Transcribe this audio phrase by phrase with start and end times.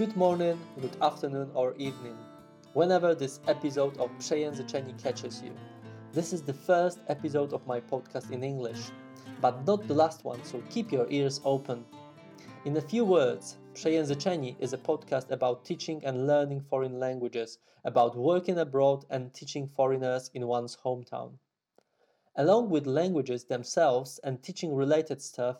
[0.00, 2.16] Good morning, good afternoon, or evening,
[2.72, 5.52] whenever this episode of Przejęzyczeni catches you.
[6.14, 8.92] This is the first episode of my podcast in English,
[9.42, 11.84] but not the last one, so keep your ears open.
[12.64, 18.16] In a few words, Przejęzyczeni is a podcast about teaching and learning foreign languages, about
[18.16, 21.32] working abroad and teaching foreigners in one's hometown.
[22.36, 25.56] Along with languages themselves and teaching related stuff,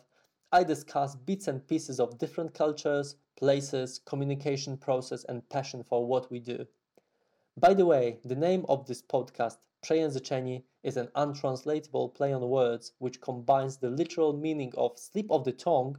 [0.51, 6.29] I discuss bits and pieces of different cultures, places, communication process, and passion for what
[6.31, 6.67] we do.
[7.57, 12.93] By the way, the name of this podcast, Przejęzyczeni, is an untranslatable play on words
[12.99, 15.97] which combines the literal meaning of slip of the tongue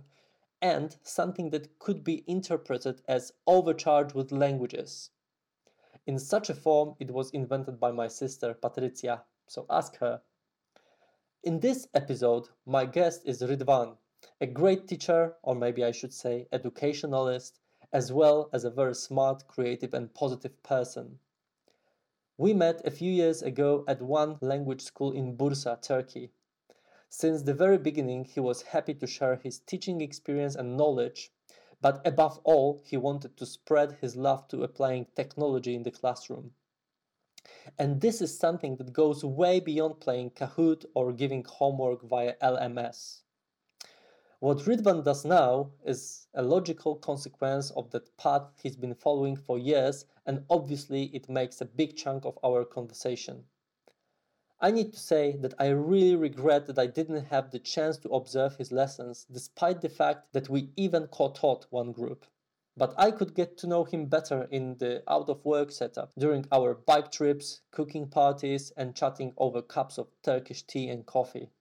[0.61, 5.11] and something that could be interpreted as overcharged with languages.
[6.07, 10.23] In such a form, it was invented by my sister Patricia, so ask her.
[11.45, 13.97] In this episode, my guest is Ridvan,
[14.41, 17.61] a great teacher, or maybe I should say educationalist,
[17.93, 21.19] as well as a very smart, creative, and positive person.
[22.39, 26.33] We met a few years ago at one language school in Bursa, Turkey.
[27.09, 31.33] Since the very beginning, he was happy to share his teaching experience and knowledge,
[31.81, 36.55] but above all, he wanted to spread his love to applying technology in the classroom.
[37.79, 43.22] And this is something that goes way beyond playing Kahoot or giving homework via LMS.
[44.43, 49.57] What Ridvan does now is a logical consequence of that path he's been following for
[49.57, 53.45] years, and obviously it makes a big chunk of our conversation.
[54.61, 58.09] I need to say that I really regret that I didn't have the chance to
[58.09, 62.27] observe his lessons, despite the fact that we even co taught one group.
[62.77, 66.47] But I could get to know him better in the out of work setup during
[66.51, 71.53] our bike trips, cooking parties, and chatting over cups of Turkish tea and coffee.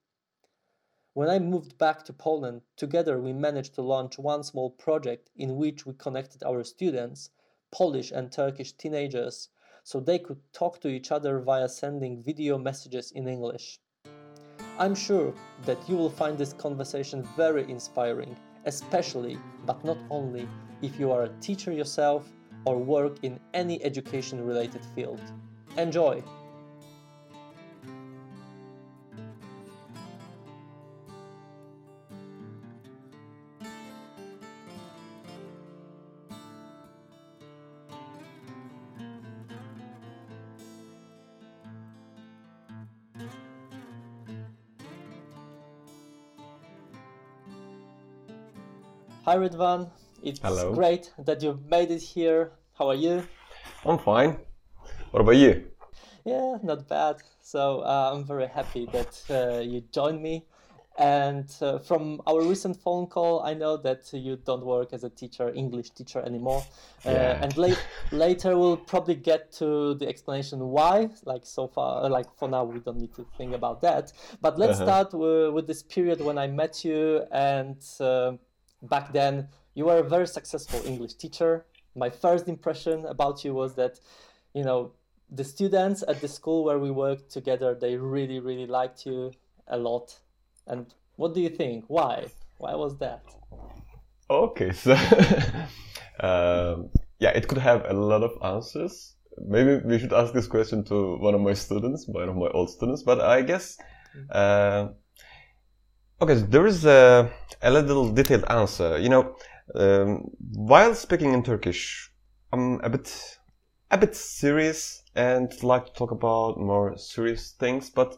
[1.14, 5.56] When I moved back to Poland, together we managed to launch one small project in
[5.56, 7.28] which we connected our students,
[7.70, 9.50] Polish and Turkish teenagers,
[9.84, 13.78] so they could talk to each other via sending video messages in English.
[14.78, 15.34] I'm sure
[15.66, 18.34] that you will find this conversation very inspiring,
[18.64, 19.36] especially,
[19.66, 20.48] but not only,
[20.80, 22.26] if you are a teacher yourself
[22.64, 25.20] or work in any education related field.
[25.76, 26.24] Enjoy!
[49.24, 49.88] Hi Ridvan,
[50.22, 50.72] it's Hello.
[50.72, 52.52] great that you made it here.
[52.74, 53.22] How are you?
[53.84, 54.38] I'm fine.
[55.10, 55.64] What about you?
[56.24, 57.16] Yeah, not bad.
[57.40, 60.44] So uh, I'm very happy that uh, you joined me.
[60.98, 65.10] And uh, from our recent phone call, I know that you don't work as a
[65.10, 66.62] teacher, English teacher anymore.
[67.04, 67.38] Uh, Yeah.
[67.40, 67.74] and la-
[68.12, 71.08] later we'll probably get to the explanation why.
[71.24, 74.12] Like so far, like for now, we don't need to think about that.
[74.40, 74.84] But let's Uh-huh.
[74.84, 77.22] start w- with this period when I met you.
[77.32, 78.32] And uh,
[78.82, 81.66] back then, you were a very successful English teacher.
[81.94, 84.00] My first impression about you was that,
[84.54, 84.92] you know,
[85.30, 89.32] the students at the school where we worked together, they really, really liked you
[89.68, 90.18] a lot.
[90.66, 91.84] And what do you think?
[91.88, 92.26] Why?
[92.58, 93.24] Why was that?
[94.30, 94.92] Okay, so
[96.20, 99.14] um, yeah, it could have a lot of answers.
[99.38, 102.70] Maybe we should ask this question to one of my students, one of my old
[102.70, 103.02] students.
[103.02, 103.78] But I guess
[104.30, 104.88] uh,
[106.22, 107.30] okay, so there is a,
[107.62, 108.98] a little detailed answer.
[108.98, 109.36] You know,
[109.74, 112.10] um, while speaking in Turkish,
[112.52, 113.38] I'm a bit
[113.90, 117.90] a bit serious and like to talk about more serious things.
[117.90, 118.16] But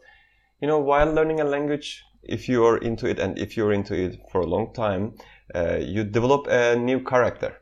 [0.60, 3.94] you know, while learning a language, if you are into it and if you're into
[3.94, 5.14] it for a long time,
[5.54, 7.56] uh, you develop a new character.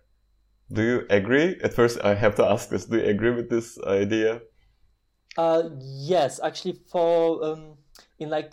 [0.73, 1.61] Do you agree?
[1.63, 2.87] At first, I have to ask this.
[2.87, 4.41] Do you agree with this idea?
[5.37, 7.77] Uh, yes, actually, for um,
[8.19, 8.53] in like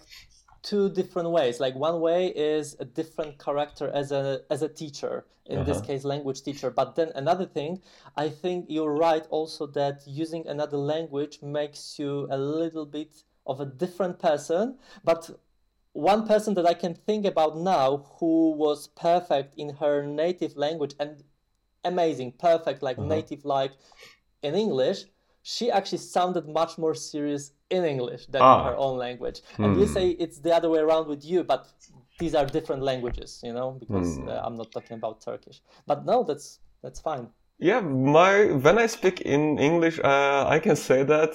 [0.61, 1.59] two different ways.
[1.59, 5.25] Like one way is a different character as a as a teacher.
[5.45, 5.87] In this Uh-huh.
[5.87, 6.69] case, language teacher.
[6.69, 7.81] But then another thing,
[8.15, 13.59] I think you're right also that using another language makes you a little bit of
[13.59, 14.77] a different person.
[15.03, 15.31] But
[15.93, 20.93] one person that I can think about now who was perfect in her native language
[20.99, 21.23] and
[21.83, 23.71] amazing, perfect, like native like
[24.43, 25.05] in English,
[25.43, 28.63] she actually sounded much more serious in English than in Ah.
[28.69, 29.41] her own language.
[29.57, 31.67] And you say it's the other way around with you, but
[32.19, 35.61] these are different languages, you know, because uh, I'm not talking about Turkish.
[35.87, 37.27] But no, that's that's fine.
[37.57, 41.31] Yeah, my when I speak in English, uh, I can say that.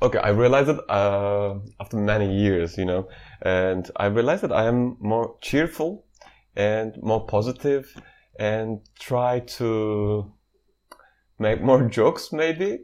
[0.00, 3.08] Okay, I realized it uh, after many years, you know,
[3.42, 6.04] and I realized that I am more cheerful
[6.56, 7.84] and more positive,
[8.38, 10.32] and try to
[11.38, 12.78] make more jokes maybe.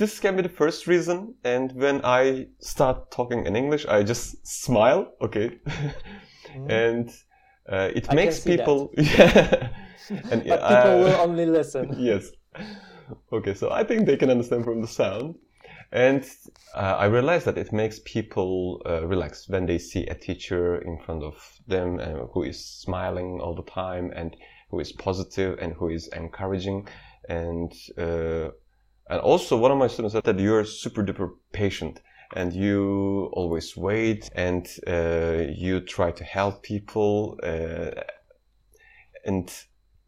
[0.00, 1.34] This can be the first reason.
[1.44, 5.12] And when I start talking in English, I just smile.
[5.20, 5.60] Okay.
[6.56, 6.70] Mhm.
[6.70, 7.10] and
[7.70, 8.64] uh, it I makes can see that.
[8.64, 9.68] people yeah
[10.32, 11.94] and but people uh, will only listen.
[11.98, 12.30] yes
[13.32, 15.34] okay so i think they can understand from the sound
[15.92, 16.24] and
[16.74, 20.98] uh, i realized that it makes people uh, relax when they see a teacher in
[21.04, 21.34] front of
[21.68, 24.36] them uh, who is smiling all the time and
[24.70, 26.88] who is positive and who is encouraging
[27.28, 28.48] and uh,
[29.10, 32.00] and also one of my students said that you're super duper patient
[32.36, 37.90] and you always wait and uh, you try to help people uh,
[39.24, 39.52] and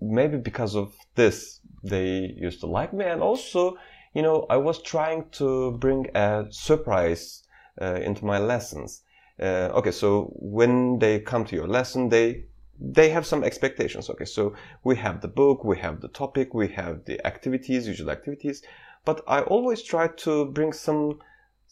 [0.00, 3.04] maybe because of this they used to like me.
[3.04, 3.76] And also
[4.14, 7.42] you know i was trying to bring a surprise
[7.80, 9.02] uh, into my lessons.
[9.40, 12.44] Uh, okay so when they come to your lesson they
[12.78, 14.08] they have some expectations.
[14.10, 14.54] Okay so
[14.84, 18.62] we have the book we have the topic we have the activities usual activities
[19.04, 21.18] but i always try to bring some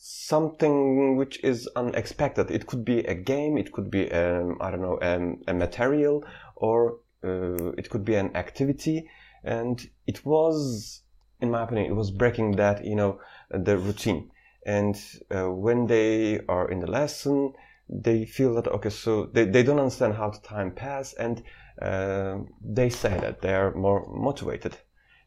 [0.03, 2.51] something which is unexpected.
[2.51, 6.25] It could be a game it could be um, i don't know um, a material
[6.57, 9.11] or uh, it could be an activity.
[9.45, 11.03] And it was
[11.41, 14.31] in my opinion it was breaking that you know the routine.
[14.65, 14.97] And
[15.31, 17.53] uh, when they are in the lesson
[17.91, 21.43] they feel that okay so they, they don't understand how the time pass and
[21.83, 24.79] uh, they say that they are more motivated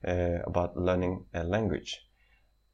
[0.06, 2.02] Uh, about learning a language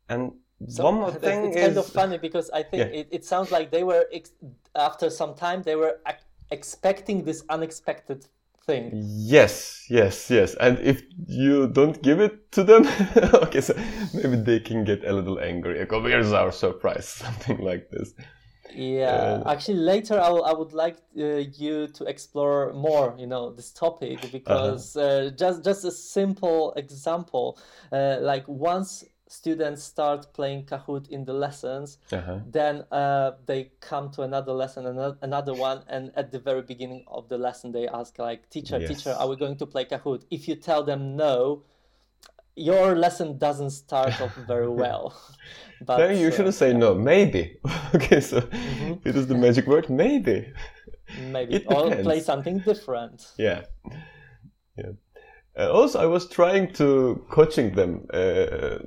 [0.10, 0.32] and
[0.68, 3.00] So one more it's thing kind of funny because I think Yeah.
[3.00, 4.34] it, it sounds like they were ex-
[4.76, 8.26] after some time they were ac- expecting this unexpected
[8.66, 8.92] thing.
[8.94, 10.56] Yes, yes, yes.
[10.56, 12.88] And if you don't give it to them,
[13.46, 13.74] okay, so
[14.14, 15.80] maybe they can get a little angry.
[15.80, 18.14] Like, oh, here's our surprise, something like this.
[18.74, 21.24] Yeah, Uh, actually, later I, will- I would like uh,
[21.58, 27.58] you to explore more, you know, this topic because uh, just just a simple example,
[27.92, 32.40] uh, like once students start playing Kahoot in the lessons, Uh-huh.
[32.52, 37.04] then uh, they come to another lesson, another, another one, and at the very beginning
[37.08, 40.48] of the lesson they ask like, "Teacher, teacher, are we going to play Kahoot?" If
[40.48, 41.64] you tell them no,
[42.56, 45.14] your lesson doesn't start off very well.
[45.82, 47.58] But Then you uh, shouldn't say no, maybe.
[47.96, 49.00] okay, so Mhm.
[49.06, 50.52] it is the magic word, maybe.
[51.32, 53.26] maybe It or play something different.
[53.38, 53.62] Yeah.
[54.78, 54.92] Yeah.
[55.58, 58.08] Uh, also, I was trying to coaching them.
[58.14, 58.80] Uh,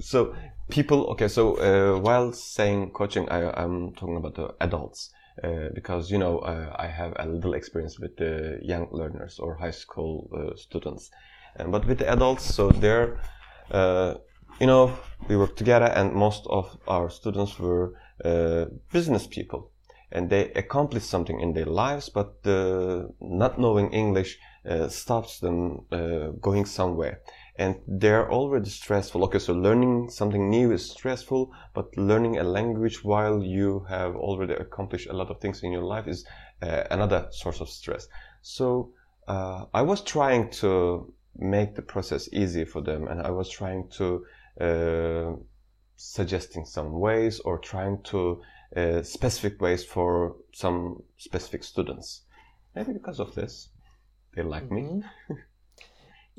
[0.00, 0.34] so
[0.68, 5.10] people, okay, so uh, while saying coaching, I, I'm talking about the adults.
[5.42, 9.54] Uh, because you know uh, I have a little experience with the young learners or
[9.54, 11.10] high school uh, students,
[11.58, 13.18] and but with the adults, so they're
[13.70, 14.14] uh,
[14.60, 14.92] you know
[15.28, 17.94] we work together, and most of our students were
[18.24, 19.70] uh, business people,
[20.12, 22.34] and they accomplish something in their lives, but
[23.20, 24.38] not knowing English
[24.68, 25.86] uh, stops them
[26.40, 27.20] going somewhere.
[27.60, 29.24] And they're already stressful.
[29.24, 34.54] Okay, so learning something new is stressful, but learning a language while you have already
[34.54, 36.24] accomplished a lot of things in your life is
[36.62, 38.06] uh, another source of stress.
[38.42, 38.92] So
[39.26, 43.88] uh, I was trying to make the process easy for them, and I was trying
[43.90, 44.26] to
[44.60, 45.32] uh,
[45.96, 48.42] suggesting some ways or trying to
[48.76, 52.22] uh, specific ways for some specific students.
[52.74, 53.70] Maybe because of this,
[54.34, 55.02] they like me.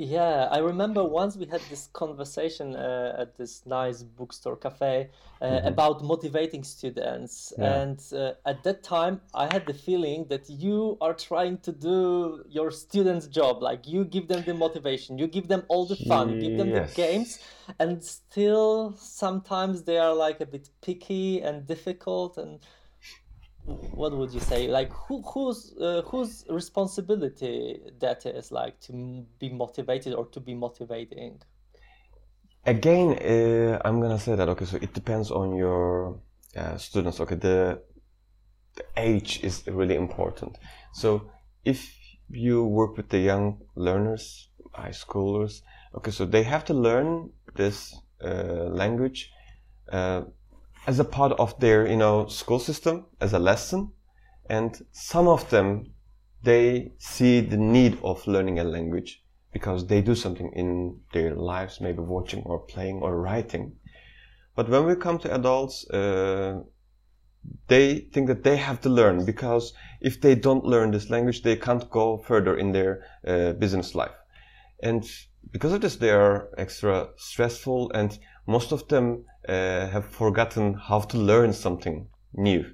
[0.02, 5.10] Yeah, I remember once we had this conversation uh, at this nice bookstore cafe
[5.42, 5.68] uh, Mhm.
[5.68, 7.52] about motivating students.
[7.58, 7.82] Yeah.
[7.82, 12.46] And uh, at that time, I had the feeling that you are trying to do
[12.48, 13.62] your students' job.
[13.62, 16.72] Like you give them the motivation, you give them all the fun, you give them
[16.72, 17.40] the games,
[17.78, 22.38] and still sometimes they are like a bit picky and difficult.
[22.38, 22.60] And
[23.66, 29.50] what would you say like who whose uh, whose responsibility that is like to be
[29.50, 31.40] motivated or to be motivating
[32.66, 34.66] Again, uh, I'm gonna say that okay.
[34.66, 36.20] So it depends on your
[36.56, 37.20] uh, students.
[37.20, 37.82] Okay, the,
[38.76, 40.58] the age is really important.
[40.94, 41.32] So
[41.64, 41.90] if
[42.30, 45.62] you work with the young learners, high schoolers,
[45.96, 49.32] okay, so they have to learn this uh, language
[49.92, 50.24] uh,
[50.88, 53.92] as a part of their you know school system as a lesson,
[54.50, 55.94] and some of them
[56.44, 61.82] they see the need of learning a language because they do something in their lives,
[61.82, 63.76] maybe watching or playing or writing.
[64.56, 66.62] But when we come to adults, uh,
[67.68, 71.56] they think that they have to learn because if they don't learn this language, they
[71.56, 74.16] can't go further in their uh, business life.
[74.82, 75.10] And
[75.52, 78.18] because of this, they are extra stressful, and
[78.48, 82.66] most of them have forgotten how to learn something new.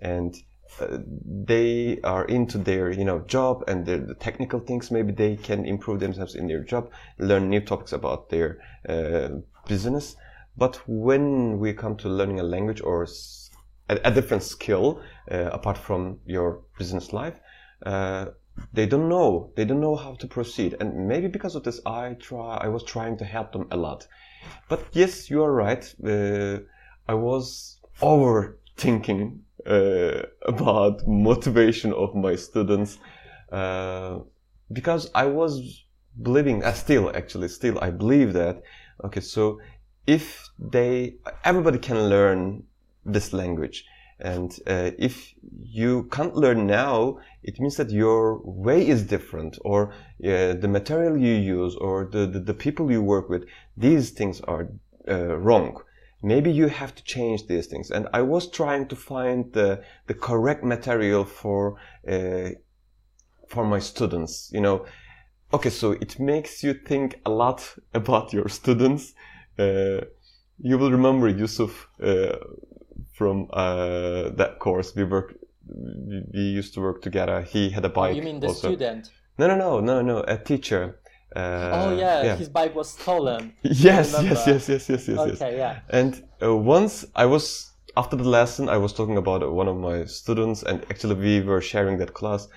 [0.00, 0.34] And
[0.80, 0.98] uh,
[1.46, 4.90] they are into their you know job and the, technical things.
[4.90, 9.28] Maybe they can improve themselves in their job learn new topics about their uh,
[9.66, 10.16] business.
[10.56, 13.06] But when we come to learning a language or
[13.88, 15.00] a, a different skill
[15.30, 17.40] uh, apart from your business life
[17.86, 18.26] uh,
[18.72, 19.52] they don't know.
[19.56, 20.76] They don't know how to proceed.
[20.80, 24.06] And maybe because of this i try i was trying to help them a lot
[24.68, 26.58] but yes you are right uh,
[27.08, 32.98] i was overthinking uh, about motivation of my students
[33.52, 34.20] uh,
[34.72, 35.84] because I was
[36.22, 38.62] believing, uh, still actually, still I believe that.
[39.04, 39.60] Okay, so
[40.06, 42.64] if they, everybody can learn
[43.04, 43.84] this language,
[44.20, 49.92] and uh, if you can't learn now, it means that your way is different, or
[50.24, 53.44] uh, the material you use, or the, the, the people you work with,
[53.76, 54.68] these things are
[55.08, 55.80] uh, wrong
[56.22, 57.90] maybe you have to change these things.
[57.90, 61.76] And I was trying to find the, the correct material for,
[62.08, 62.50] uh,
[63.48, 64.86] for my students, you know.
[65.52, 69.14] Okay, so it makes you think a lot about your students.
[69.58, 70.02] Uh,
[70.62, 72.36] you will remember Yusuf uh,
[73.20, 74.88] from uh, that course.
[74.96, 75.28] We work,
[76.34, 77.42] we used to work together.
[77.42, 78.12] He had a bike.
[78.14, 78.68] Oh, you mean the also.
[78.68, 79.10] student?
[79.38, 80.16] No, no, no, no, no.
[80.36, 80.82] A teacher.
[81.36, 83.42] Uh, oh yeah, yeah, his bike was stolen.
[83.62, 85.18] Yes, yes, yes, yes, yes, yes.
[85.18, 85.74] Okay, yeah.
[86.00, 86.12] And
[86.42, 87.44] uh, once I was
[88.02, 91.62] after the lesson, I was talking about one of my students, and actually we were
[91.72, 92.48] sharing that class,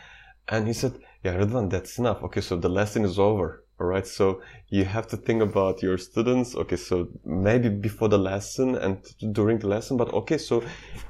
[0.53, 0.93] and he said,
[1.25, 2.19] "Yeah, Ridvan, that's enough.
[2.27, 3.62] Okay, so the lesson is over.
[3.79, 6.55] All right, so you have to think about your students.
[6.55, 9.03] Okay, so maybe before the lesson and
[9.33, 10.63] during the lesson, but okay, so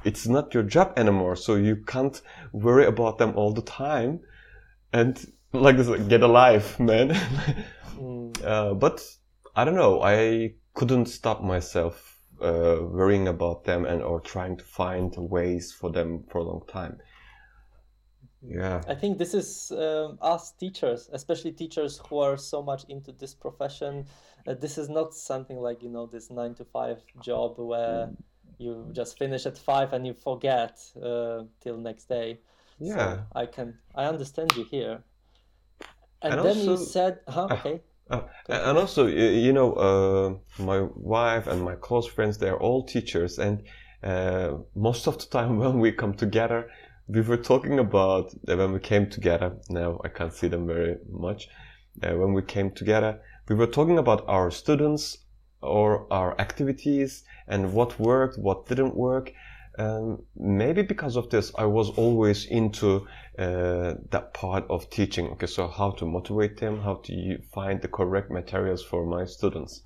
[0.04, 2.20] it's not your job anymore, so you can't
[2.52, 4.20] worry about them all the time,
[4.92, 7.10] and." like this get alive man
[7.96, 8.44] mm.
[8.44, 9.00] uh, but
[9.54, 14.64] i don't know i couldn't stop myself uh, worrying about them and or trying to
[14.64, 16.98] find ways for them for a long time
[18.46, 18.82] yeah.
[18.88, 23.34] I think this is um, us teachers especially teachers who are so much into this
[23.34, 24.06] profession.
[24.46, 28.10] Uh, this is not something like you know this nine to five job where
[28.58, 32.40] you just finish at five and you forget uh, till next day.
[32.78, 32.96] Yeah.
[32.96, 35.02] So i can i understand you here.
[36.22, 37.80] And, and then also, you said, huh, ah, okay.
[38.10, 43.38] Uh, and also, you know, uh, my wife and my close friends, they're all teachers.
[43.38, 43.62] And
[44.02, 46.70] uh, most of the time when we come together,
[47.06, 49.56] we were talking about uh, when we came together.
[49.68, 51.48] Now I can't see them very much.
[52.02, 55.18] Uh, when we came together, we were talking about our students
[55.60, 59.32] or our activities and what worked, what didn't work.
[59.78, 63.06] Um, maybe because of this, I was always into
[63.38, 65.28] uh, that part of teaching.
[65.30, 69.82] Okay, so how to motivate them, how to find the correct materials for my students.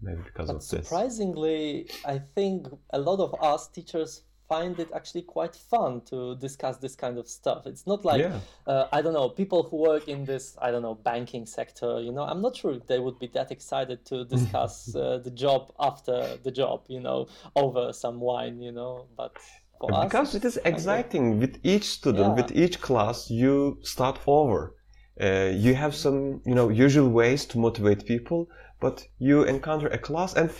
[0.00, 0.88] Maybe because but of this.
[0.88, 6.78] Surprisingly, I think a lot of us teachers find it actually quite fun to discuss
[6.78, 7.66] this kind of stuff.
[7.66, 8.40] It's not like yeah.
[8.66, 12.00] uh, I don't know people who work in this I don't know banking sector.
[12.00, 15.30] You know, I'm not sure if they would be that excited to discuss uh, the
[15.30, 16.84] job after the job.
[16.88, 18.60] You know, over some wine.
[18.60, 19.36] You know, but.
[19.80, 22.42] because us, it is exciting with each student, yeah.
[22.42, 24.74] with each class, you start over.
[25.20, 28.48] Uh, you have some, you know, usual ways to motivate people,
[28.80, 30.50] but you encounter a class and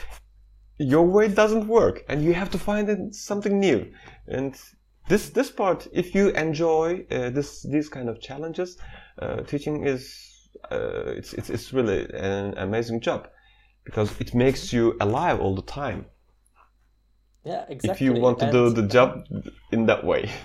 [0.78, 3.92] your way doesn't work and you have to find something new.
[4.26, 4.54] And
[5.08, 8.78] this this part if you enjoy uh, this these kind of challenges
[9.20, 13.28] uh, teaching is uh, it's, it's it's really an amazing job
[13.84, 16.06] because it makes you alive all the time.
[17.44, 19.24] Yeah exactly if you want to and do the job
[19.72, 20.30] in that way.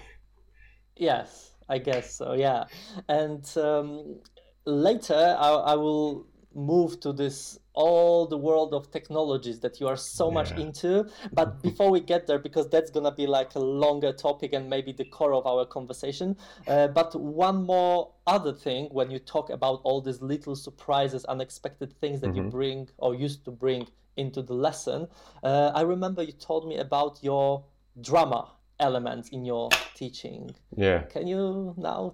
[0.95, 2.65] Yes i guess so yeah.
[3.09, 4.19] And um,
[4.65, 9.97] later I, I will move to this all the world of technologies that you are
[9.97, 10.33] so yeah.
[10.33, 14.53] much into but before we get there because that's gonna be like a longer topic
[14.53, 16.35] and maybe the core of our conversation
[16.67, 21.91] uh, but one more other thing when you talk about all these little surprises unexpected
[21.99, 22.45] things that mm-hmm.
[22.45, 25.07] you bring or used to bring into the lesson
[25.43, 27.63] uh, i remember you told me about your
[28.01, 32.13] drama elements in your teaching yeah can you now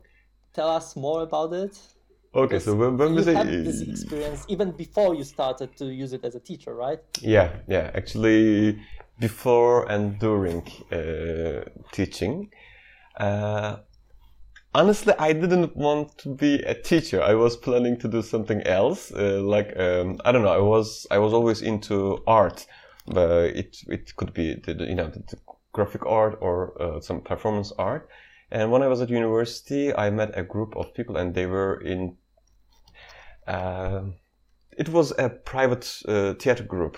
[0.53, 1.77] tell us more about it
[2.33, 5.85] Okay, so when, when you we say had this experience even before you started to
[5.85, 6.99] use it as a teacher, right?
[7.21, 7.89] Yeah, yeah.
[7.95, 8.79] Actually,
[9.19, 12.51] before and during uh, teaching,
[13.19, 13.77] uh,
[14.75, 17.21] honestly, I didn't want to be a teacher.
[17.21, 19.11] I was planning to do something else.
[19.11, 20.53] Uh, like um, I don't know.
[20.53, 22.67] I was I was always into art.
[23.07, 25.37] But it it could be the, you know the, the
[25.73, 28.07] graphic art or uh, some performance art.
[28.51, 31.79] And when I was at university, I met a group of people, and they were
[31.81, 32.17] in.
[33.45, 34.01] Uh,
[34.77, 36.97] it was a private uh, theater group,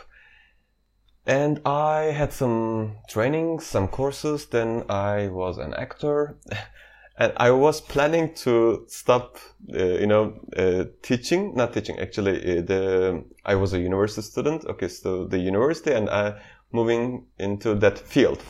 [1.26, 4.46] and I had some training, some courses.
[4.46, 6.38] Then I was an actor,
[7.18, 9.38] and I was planning to stop,
[9.74, 11.54] uh, you know, uh, teaching.
[11.56, 12.60] Not teaching, actually.
[12.60, 14.64] Uh, the I was a university student.
[14.66, 16.40] Okay, so the university, and I
[16.72, 18.42] moving into that field.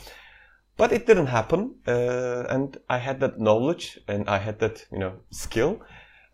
[0.82, 4.98] But it didn't happen, uh, and I had that knowledge and I had that, you
[4.98, 5.80] know, skill,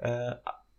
[0.01, 0.36] uh,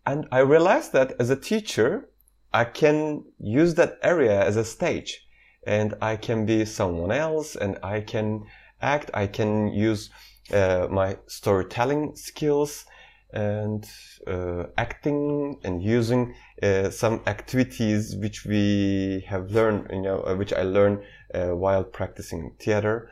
[0.06, 2.08] and I realized that as a teacher,
[2.50, 5.28] I can use that area as a stage
[5.66, 8.46] and I can be someone else and I can
[8.80, 10.08] act, I can use
[10.50, 12.86] uh, my storytelling skills
[13.34, 13.86] and
[14.26, 20.54] uh, acting and using uh, some activities which we have learned, you know, uh, which
[20.54, 21.00] I learned
[21.34, 23.10] uh, while practicing theater.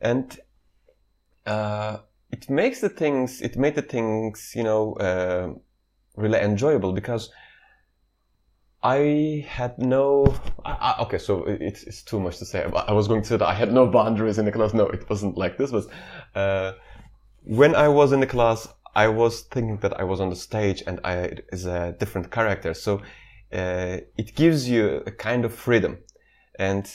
[0.00, 0.38] And
[1.46, 1.98] uh,
[2.30, 5.60] it makes the things, it made the things, you know,
[6.16, 7.30] really enjoyable because
[8.84, 10.36] I had no.
[10.64, 12.64] I, I, okay, so it's, it's too much to say.
[12.64, 14.74] I was going to say that I had no boundaries in the class.
[14.74, 15.70] No, it wasn't like this.
[15.70, 15.86] But
[16.38, 16.74] uh,
[17.44, 20.82] when I was in the class, I was thinking that I was on the stage
[20.86, 22.74] and I is a different character.
[22.74, 22.98] So
[23.52, 25.98] uh, it gives you a kind of freedom,
[26.58, 26.86] and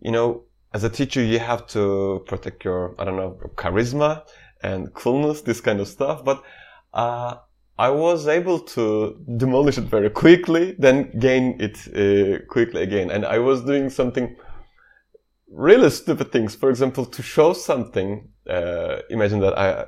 [0.00, 4.24] you know, as a teacher, you have to protect your I don't know charisma
[4.62, 6.24] and coolness, this kind of stuff.
[6.24, 6.42] But
[6.92, 7.36] uh,
[7.78, 13.10] I was able to demolish it very quickly, then gain it uh, quickly again.
[13.10, 14.36] And I was doing something
[15.50, 16.54] really stupid things.
[16.54, 19.86] For example, to show something, uh, imagine that I,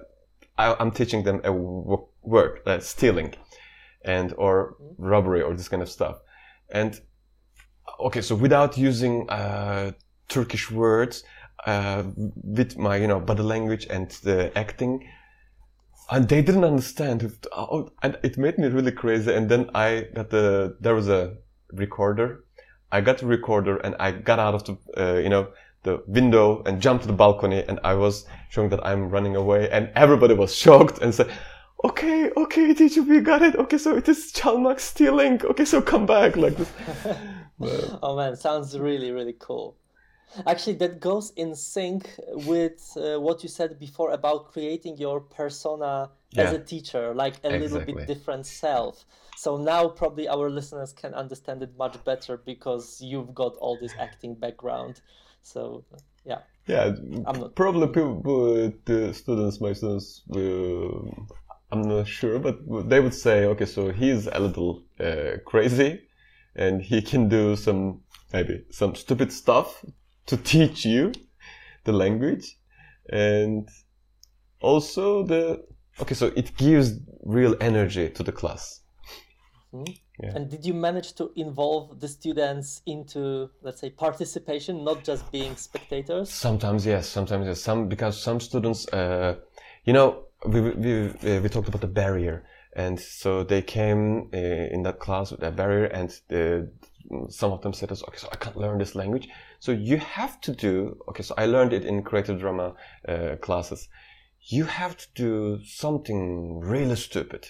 [0.56, 3.34] I am teaching them a word, uh, stealing,
[4.02, 6.20] and or robbery or this kind of stuff.
[6.70, 6.98] And
[7.98, 9.92] okay, so without using uh,
[10.30, 11.24] Turkish words,
[11.66, 15.06] uh, with my you know body language and the acting,
[16.10, 17.30] and they didn't understand.
[17.52, 19.32] Oh, and it made me really crazy.
[19.32, 21.36] And then I got the there was a
[21.72, 22.44] recorder.
[22.92, 25.48] I got the recorder and I got out of the uh, you know
[25.82, 29.70] the window and jumped to the balcony and I was showing that I'm running away
[29.70, 31.30] and everybody was shocked and said,
[31.84, 33.54] "Okay, okay, teacher, we got it.
[33.56, 35.40] Okay, so it is Çalmak stealing.
[35.44, 36.70] Okay, so come back like this."
[38.02, 39.76] oh man, sounds really really cool.
[40.46, 46.10] Actually, that goes in sync with uh, what you said before about creating your persona
[46.30, 46.42] yeah.
[46.44, 47.60] as a teacher, like a exactly.
[47.60, 49.04] little bit different self.
[49.36, 53.94] So now probably our listeners can understand it much better because you've got all this
[53.98, 55.00] acting background.
[55.42, 55.84] So
[56.24, 56.40] yeah.
[56.66, 57.54] Yeah, not...
[57.56, 61.26] probably people, the students, my students, will,
[61.72, 66.02] I'm not sure, but they would say, okay, so he's a little uh, crazy,
[66.54, 69.84] and he can do some maybe some stupid stuff
[70.26, 71.12] to teach you
[71.84, 72.58] the language
[73.10, 73.68] and
[74.60, 75.64] also the
[76.00, 78.80] okay so it gives real energy to the class
[79.72, 79.92] mm-hmm.
[80.22, 80.32] yeah.
[80.34, 85.56] and did you manage to involve the students into let's say participation not just being
[85.56, 89.34] spectators sometimes yes sometimes yes some because some students uh,
[89.84, 90.70] you know we, we,
[91.22, 95.42] we, we talked about the barrier and so they came uh, in that class with
[95.42, 96.66] a barrier and uh,
[97.28, 99.28] some of them said, okay, so I can't learn this language.
[99.58, 102.74] So you have to do, okay, so I learned it in creative drama
[103.08, 103.88] uh, classes.
[104.42, 107.48] You have to do something really stupid.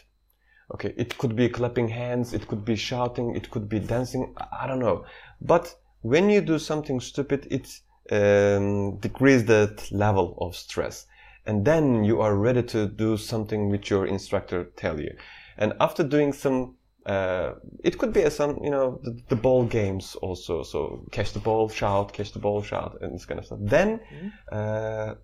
[0.72, 4.66] Okay, it could be clapping hands, it could be shouting, it could be dancing, I
[4.66, 5.04] don't know.
[5.40, 7.68] But when you do something stupid, it
[8.10, 11.06] um, decreases that level of stress.
[11.46, 15.16] And then you are ready to do something which your instructor tell you.
[15.58, 16.76] And after doing some
[17.10, 20.62] uh, it could be some, you know, the, the, ball games also.
[20.62, 23.58] So catch the ball, shout, catch the ball, shout, and this kind of stuff.
[23.62, 24.28] Then mm-hmm.
[24.52, 25.14] uh,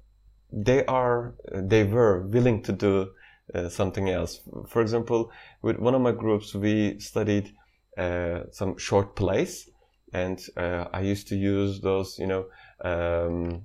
[0.51, 3.11] they are, they were willing to do
[3.55, 4.41] uh, something else.
[4.67, 5.31] For example,
[5.63, 7.55] with one of my groups, we studied
[7.97, 9.71] uh, some short plays,
[10.13, 12.47] and uh, I used to use those, you know.
[12.81, 13.63] Um,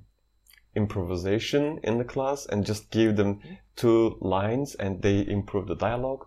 [0.73, 3.55] improvisation in the class and just give them mm-hmm.
[3.75, 6.25] two lines and they improve the dialogue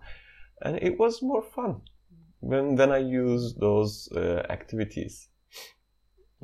[0.64, 1.82] and it was more fun
[2.40, 5.28] when when I use those uh, activities.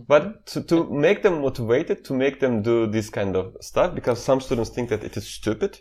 [0.09, 4.23] But to, to make them motivated, to make them do this kind of stuff, because
[4.23, 5.79] some students think that it is stupid.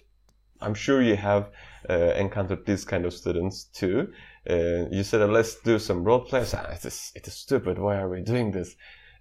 [0.61, 1.51] I'm sure you have
[1.89, 4.11] uh, encountered these kind of students too.
[4.49, 6.53] Uh, you said, let's do some role plays.
[6.53, 7.79] Ah, it is, it is stupid.
[7.79, 8.75] Why are we doing this?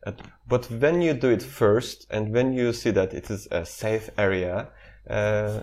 [0.05, 0.13] Uh,
[0.49, 4.11] but when you do it first, and when you see that it is a safe
[4.19, 4.71] area,
[5.09, 5.61] uh,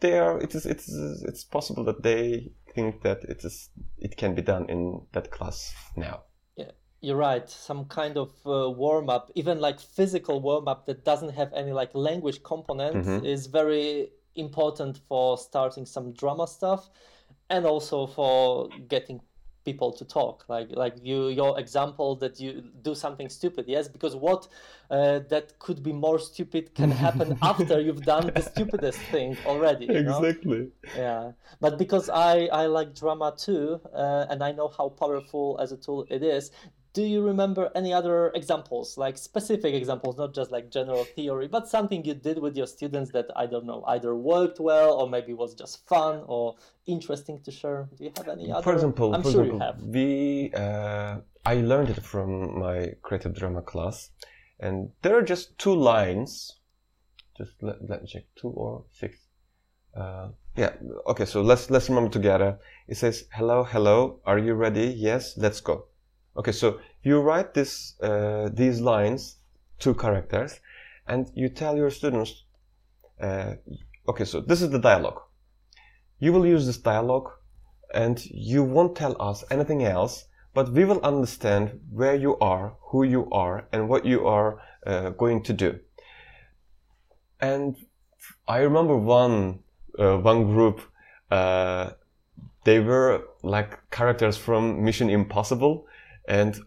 [0.00, 0.88] they are it is it's
[1.22, 5.72] it's possible that they think that it is it can be done in that class
[5.96, 6.22] now
[6.56, 11.04] yeah you're right some kind of uh, warm up even like physical warm up that
[11.04, 13.24] doesn't have any like language component mm-hmm.
[13.24, 16.90] is very important for starting some drama stuff
[17.50, 19.20] and also for getting
[19.64, 20.44] people to talk.
[20.48, 23.88] Like like you your example that you do something stupid yes?
[23.88, 24.48] Because what
[24.90, 29.86] uh, that could be more stupid can happen after you've done the stupidest thing already
[29.86, 30.66] exactly know?
[30.96, 31.32] yeah.
[31.60, 35.76] But because i i like drama too uh, and i know how powerful as a
[35.76, 36.50] tool it is
[36.94, 41.68] do you remember any other examples like specific examples not just like general theory but
[41.68, 45.34] something you did with your students that i don't know either worked well or maybe
[45.34, 46.54] was just fun or
[46.86, 47.88] interesting to share?
[47.96, 48.62] Do you have any other?
[48.62, 49.82] for example i'm for sure example, you have.
[49.82, 54.10] we uh, i learned it from my creative drama class
[54.60, 56.60] and there are just two lines.
[57.36, 59.16] Just let, let me check two or six.
[59.96, 60.72] Uh, yeah
[61.06, 62.58] okay so let's let's remember together.
[62.88, 64.86] It says hello hello are you ready?
[64.86, 65.86] Yes let's go
[66.36, 69.36] Okay, so you write this uh, these lines,
[69.78, 70.60] two characters,
[71.06, 72.44] and you tell your students,
[73.20, 73.54] uh,
[74.08, 75.20] okay, so this is the dialogue.
[76.18, 77.30] You will use this dialogue,
[77.92, 83.04] and you won't tell us anything else, but we will understand where you are, who
[83.04, 85.78] you are, and what you are uh, going to do.
[87.40, 87.76] And
[88.48, 89.60] I remember one
[89.98, 90.80] uh, one group.
[91.30, 91.90] Uh,
[92.64, 95.86] they were like characters from Mission Impossible
[96.26, 96.60] and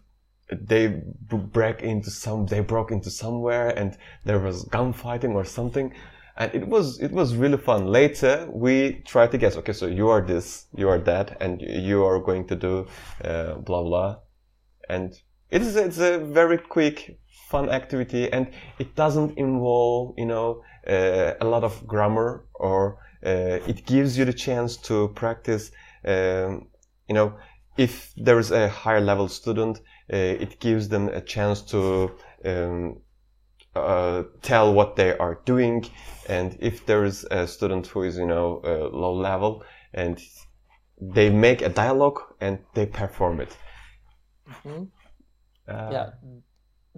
[0.50, 5.92] they break into some they broke into somewhere and there was gunfighting or something.
[6.36, 7.86] And it was it was really fun.
[7.86, 12.04] Later we tried to guess okay so you are this you are that and you
[12.04, 12.86] are going to do
[13.24, 14.18] uh, blah blah.
[14.88, 15.12] And
[15.50, 17.18] it's it's a very quick
[17.48, 23.58] fun activity and it doesn't involve you know uh, a lot of grammar or uh,
[23.66, 25.70] it gives you the chance to practice
[26.04, 26.68] um,
[27.08, 27.34] you know
[27.78, 29.78] if there is a higher level student,
[30.12, 32.10] uh, it gives them a chance to
[32.44, 33.00] um,
[33.74, 35.86] uh, tell what they are doing.
[36.28, 39.64] And if there is a student who is, you know, uh, low level
[39.94, 40.20] and
[41.00, 43.56] they make a dialogue and they perform it.
[44.48, 44.84] Mm-hmm.
[45.68, 46.10] yeah,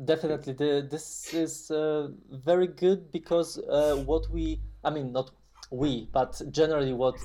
[0.02, 0.54] definitely.
[0.54, 5.30] The, this is uh, very good because uh, what we, I mean, not
[5.70, 7.16] we, but generally what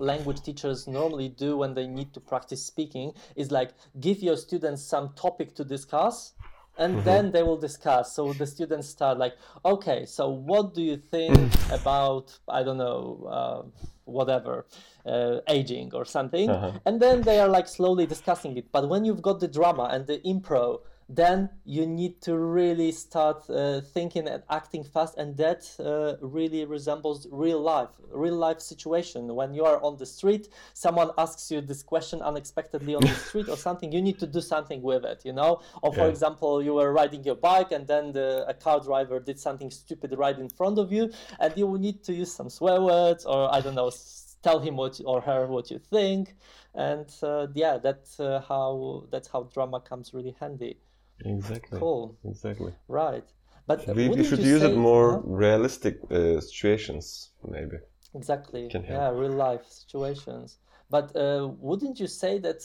[0.00, 4.82] language teachers normally do when they need to practice speaking is like give your students
[4.82, 6.32] some topic to discuss
[6.78, 7.04] and mm-hmm.
[7.04, 9.34] then they will discuss so the students start like
[9.64, 11.38] okay so what do you think
[11.72, 14.66] about i don't know uh, whatever
[15.06, 16.72] uh, aging or something uh-huh.
[16.86, 20.06] and then they are like slowly discussing it but when you've got the drama and
[20.06, 20.80] the improv
[21.12, 26.64] then you need to really start uh, thinking and acting fast and that uh, really
[26.64, 29.34] resembles real life real life situation.
[29.34, 33.48] When you are on the street someone asks you this question unexpectedly on the street
[33.48, 35.62] or something you need to do something with it you know?
[35.82, 36.14] Or for yeah.
[36.14, 40.14] example you were riding your bike and then the, a car driver did something stupid
[40.16, 43.52] right in front of you and you will need to use some swear words or
[43.52, 43.90] i don't know
[44.42, 46.34] tell him what or her what you think.
[46.74, 50.78] And uh, yeah that's uh, how that's how drama comes really handy
[51.24, 51.78] Exactly.
[51.78, 52.16] Cool.
[52.24, 52.72] Exactly.
[52.88, 53.24] Right.
[53.66, 55.20] But we, we should use say, it more huh?
[55.24, 57.76] realistic uh, situations, maybe.
[58.14, 58.68] Exactly.
[58.72, 60.58] Yeah, real life situations.
[60.88, 62.60] But uh, wouldn't you say that?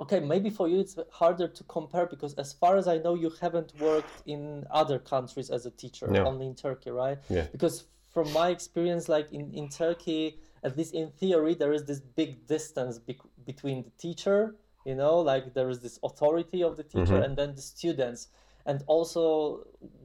[0.00, 3.30] Okay, maybe for you it's harder to compare because, as far as I know, you
[3.40, 6.24] haven't worked in other countries as a teacher, no.
[6.26, 7.18] only in Turkey, right?
[7.30, 7.46] Yeah.
[7.52, 12.00] Because from my experience, like in, in Turkey, at least in theory, there is this
[12.00, 14.56] big distance be- between the teacher
[14.88, 17.26] you know like there is this authority of the teacher mm-hmm.
[17.26, 18.28] and then the students
[18.64, 19.22] and also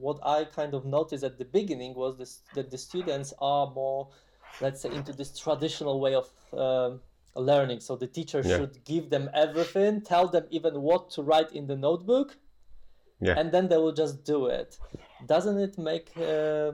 [0.04, 4.08] what i kind of noticed at the beginning was this that the students are more
[4.60, 6.26] let's say into this traditional way of
[6.64, 7.00] um,
[7.50, 8.56] learning so the teacher yeah.
[8.56, 12.36] should give them everything tell them even what to write in the notebook
[13.20, 13.34] yeah.
[13.38, 14.78] and then they will just do it
[15.26, 16.72] doesn't it make uh,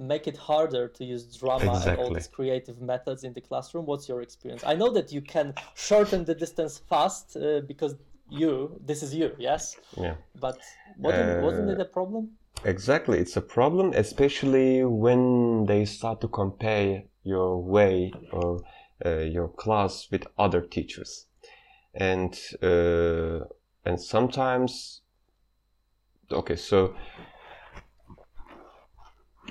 [0.00, 1.90] make it harder to use drama exactly.
[1.90, 3.84] and all these creative methods in the classroom?
[3.86, 4.62] What's your experience?
[4.64, 7.94] I know that you can shorten the distance fast uh, because
[8.30, 9.76] you this is you yes?
[9.96, 10.14] Yeah.
[10.40, 10.58] But
[10.96, 12.30] wasn't, uh, wasn't it a problem?
[12.64, 18.60] exactly it's a problem especially when they start to compare your way or
[19.06, 21.26] uh, your class with other teachers.
[21.94, 23.46] And uh,
[23.84, 25.00] and sometimes
[26.30, 26.94] okay so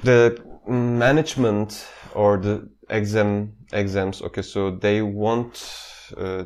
[0.03, 5.53] the management or the exam exams okay so they want
[6.17, 6.43] uh,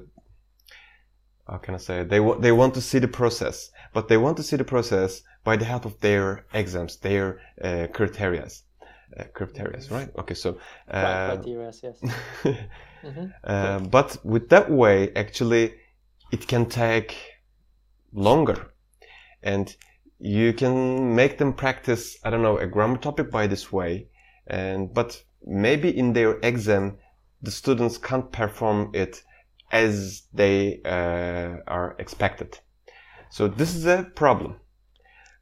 [1.47, 4.35] how can i say they want they want to see the process but they want
[4.37, 8.47] to see the process by the help of their exams their uh, criteria
[9.19, 10.09] uh, criteria right?
[10.17, 10.57] Okay so
[10.89, 11.97] uh, criteria yes.
[13.03, 13.25] Mm-hmm.
[13.43, 15.73] uh, but with that way actually
[16.31, 17.15] it can take
[18.13, 18.73] longer.
[19.41, 19.75] And
[20.23, 24.07] you can make them practice, I don't know, a grammar topic by this way.
[24.47, 26.97] And, but maybe in their exam,
[27.41, 29.21] the students can't perform it
[29.73, 32.57] as they uh, are expected.
[33.31, 34.55] So this is a problem.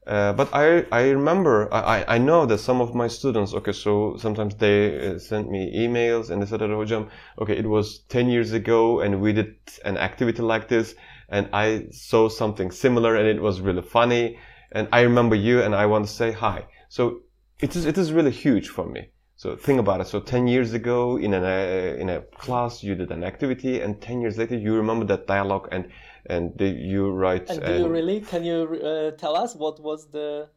[0.08, 4.18] Uh, but I, I remember, I, I know that some of my students, okay, so
[4.18, 7.08] sometimes they uh, me emails and they said, Hocam,
[7.40, 10.96] okay, it was 10 years ago and we did an activity like this
[11.30, 14.40] and I saw something similar and it was really funny
[14.72, 16.66] and I remember you and I want to say hi.
[16.90, 17.22] So
[17.60, 19.10] it is, it is really huge for me.
[19.36, 20.08] So think about it.
[20.08, 24.00] So 10 years ago in a, uh, in a class, you did an activity and
[24.00, 25.90] 10 years later, you remember that dialogue and,
[26.28, 27.50] and the, you write.
[27.50, 30.48] And do you really, can you uh, tell us what was the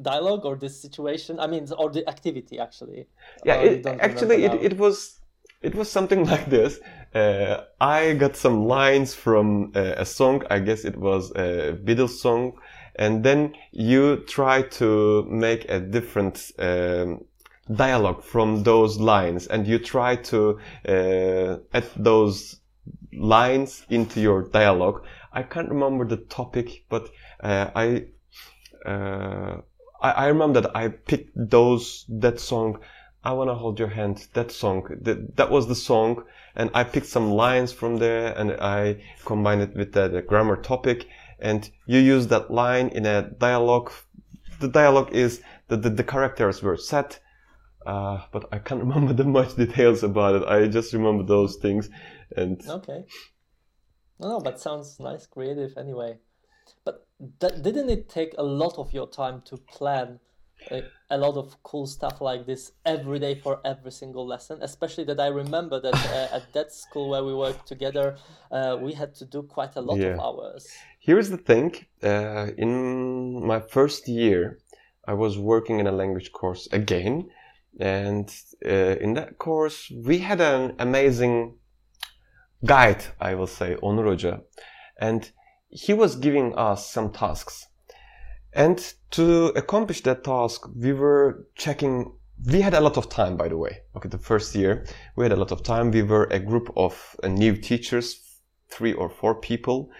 [0.00, 1.40] dialogue or the situation?
[1.40, 3.08] I mean, or the activity actually?
[3.44, 5.18] Yeah, it, actually it, it was,
[5.60, 6.78] it was something like this.
[7.14, 10.44] Uh, I got some lines from uh, a song.
[10.50, 12.52] I guess it was a Beatles song.
[12.98, 17.24] And then you try to make a different um,
[17.72, 20.58] dialogue from those lines and you try to
[20.88, 22.60] uh, add those
[23.12, 25.04] lines into your dialogue.
[25.32, 27.08] I can't remember the topic, but
[27.40, 28.06] uh, I,
[28.84, 29.60] uh,
[30.00, 32.80] I, remember that I picked those that song.
[33.22, 34.26] I wanna hold your hand.
[34.32, 34.88] That song.
[35.02, 39.62] That that was the song, and I picked some lines from there, and I combined
[39.62, 41.06] it with the, the grammar topic.
[41.40, 43.92] And you use that line in a dialogue.
[44.60, 47.20] The dialogue is that the, the characters were set
[47.88, 50.44] uh, but I can't remember the much details about it.
[50.46, 51.88] I just remember those things,
[52.36, 53.04] and okay.
[54.20, 56.18] No, no, but sounds nice, creative anyway.
[56.84, 57.06] But
[57.40, 60.20] that, didn't it take a lot of your time to plan
[60.70, 64.58] a, a, lot of cool stuff like this every day for every single lesson?
[64.60, 68.16] Especially that I remember that uh, at that school where we worked together,
[68.50, 70.08] uh, we had to do quite a lot yeah.
[70.08, 70.68] of hours.
[71.08, 71.70] Here's the thing:
[72.02, 74.58] uh, in my first year,
[75.06, 77.30] I was working in a language course again
[77.80, 78.28] and
[78.62, 81.54] uh, in that course, we had an amazing
[82.62, 84.42] guide, I will say, Onur Hoca.
[85.00, 85.30] And
[85.70, 87.68] he was giving us some tasks.
[88.52, 88.78] And
[89.12, 92.12] to accomplish that task, we were checking.
[92.52, 93.78] We had a lot of time, by the way.
[93.96, 94.84] Okay, the first year,
[95.16, 95.90] we had a lot of time.
[95.90, 99.90] We were a group of uh, new teachers, three or four people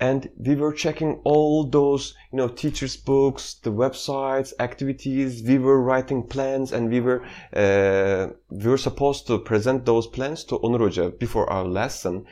[0.00, 5.42] and we were checking all those you know teachers books the websites activities.
[5.42, 10.44] We were writing plans and we were uh, we were supposed to present those plans
[10.44, 12.26] to Onur Hoca before our lesson.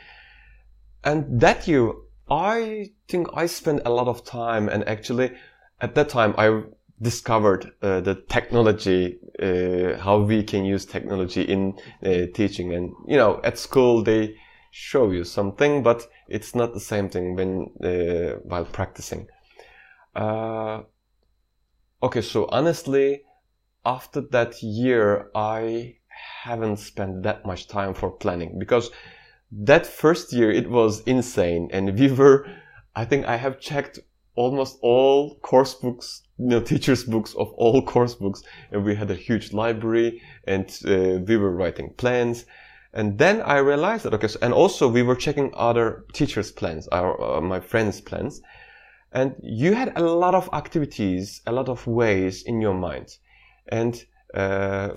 [1.02, 1.92] And that year
[2.30, 5.32] I think I spent a lot of time and actually
[5.80, 6.62] at that time I
[7.02, 12.72] discovered uh, the technology uh, how we can use technology in uh, teaching.
[12.72, 14.36] And you know at school they
[14.78, 19.26] show you something but it's not the same thing when uh, while practicing.
[20.14, 20.82] Uh,
[22.02, 23.22] okay, so honestly,
[23.86, 25.96] after that year, I
[26.42, 28.90] haven't spent that much time for planning because
[29.50, 32.46] that first year it was insane, and we were.
[32.94, 33.98] I think I have checked
[34.34, 39.10] almost all course books, you know, teachers' books of all course books, and we had
[39.10, 42.44] a huge library, and uh, we were writing plans
[42.96, 46.88] and then I realized that, okay, so, and also we were checking other teachers' plans,
[46.88, 48.40] our, uh, my friends' plans.
[49.12, 53.18] And you had a lot of activities, a lot of ways in your mind.
[53.68, 54.94] And uh,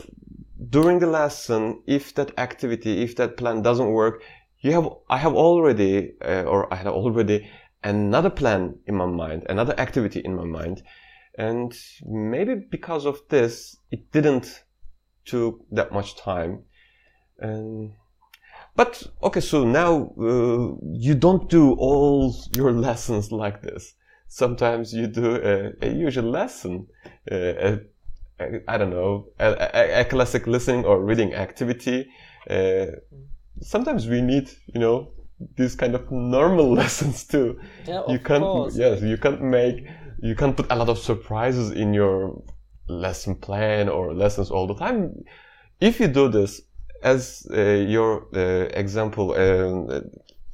[0.69, 4.23] during the lesson, if that activity, if that plan doesn't work,
[4.62, 7.49] you have, I have already, uh, or I had already
[7.83, 10.83] another plan in my mind, another activity in my mind.
[11.38, 14.63] And maybe because of this, it didn't
[15.25, 16.63] took that much time
[17.39, 17.91] and
[18.75, 23.93] but okay, so now uh, you don't do all your lessons like this.
[24.28, 26.88] Sometimes you do a, a usual lesson,
[27.32, 27.80] uh, a,
[28.39, 32.10] a, I don't know, a, a, classic listening or reading activity.
[32.49, 32.86] Uh,
[33.60, 35.12] sometimes we need, you know,
[35.58, 37.60] these kind of normal lessons too.
[37.86, 38.78] Yeah, you can't, course.
[38.78, 39.86] yes, you can't make,
[40.21, 42.41] you can't put a lot of surprises in your
[42.88, 45.23] lesson plan or lessons all the time.
[45.82, 46.62] If you do this,
[47.03, 50.01] as uh, your uh, example, uh,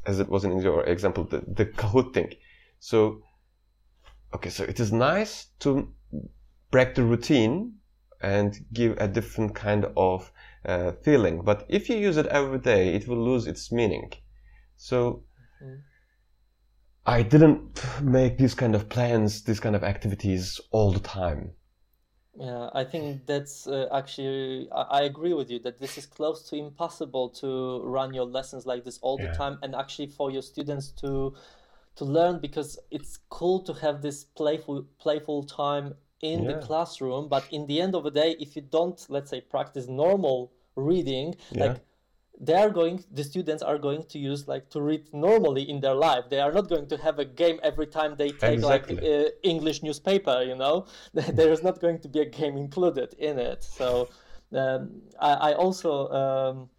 [0.05, 2.33] as it was in your example, the, the Kahoot thing.
[2.79, 3.23] So,
[4.33, 5.91] okay, so it is nice to
[6.71, 7.73] break the routine
[8.21, 10.31] and give a different kind of
[10.65, 11.43] uh, feeling.
[11.43, 14.11] But if you use it every day, it will lose its meaning.
[14.77, 15.23] So,
[15.63, 15.81] mm.
[17.05, 21.51] I didn't make these kind of plans, these kind of activities all the time.
[22.37, 26.43] Yeah, I think that's uh, actually, I, I, agree with you that this is close
[26.49, 29.31] to impossible to run your lessons like this all yeah.
[29.31, 31.33] the time and actually for your students to
[31.95, 36.51] to learn because it's cool to have this playful playful time in yeah.
[36.51, 39.87] the classroom but in the end of the day if you don't let's say practice
[39.87, 41.65] normal reading yeah.
[41.65, 41.77] like
[42.39, 45.95] they are going the students are going to use like to read normally in their
[45.95, 46.25] life.
[46.29, 48.95] They are not going to have a game every time they take exactly.
[48.95, 50.85] like uh, english newspaper you know?
[51.13, 53.63] There is not going to be a game included in it.
[53.63, 54.09] So
[54.53, 56.69] um, I, I, also um,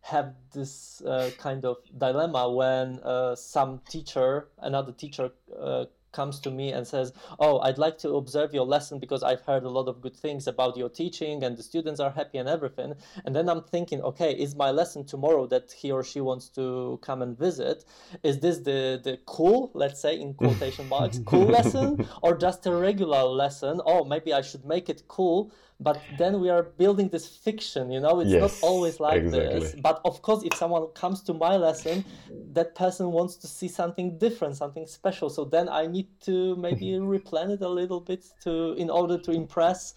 [0.00, 6.50] have this uh, kind of dilemma when uh, some teacher another teacher uh, comes to
[6.50, 9.88] me and says, "Oh, I'd like to observe your lesson because I've heard a lot
[9.88, 12.94] of good things about your teaching and the students are happy and everything."
[13.24, 16.98] And then I'm thinking, "Okay, is my lesson tomorrow that he or she wants to
[17.02, 17.84] come and visit?
[18.22, 22.74] Is this the the cool, let's say in quotation marks, cool lesson or just a
[22.74, 23.80] regular lesson?
[23.86, 28.00] Oh, maybe I should make it cool." But then we are building this fiction you
[28.00, 29.60] know it's yes, not always like exactly.
[29.60, 32.04] this but of course if someone comes to my lesson
[32.52, 36.86] that person wants to see something different something special so then i need to maybe
[37.14, 39.94] replan it a little bit to in order to impress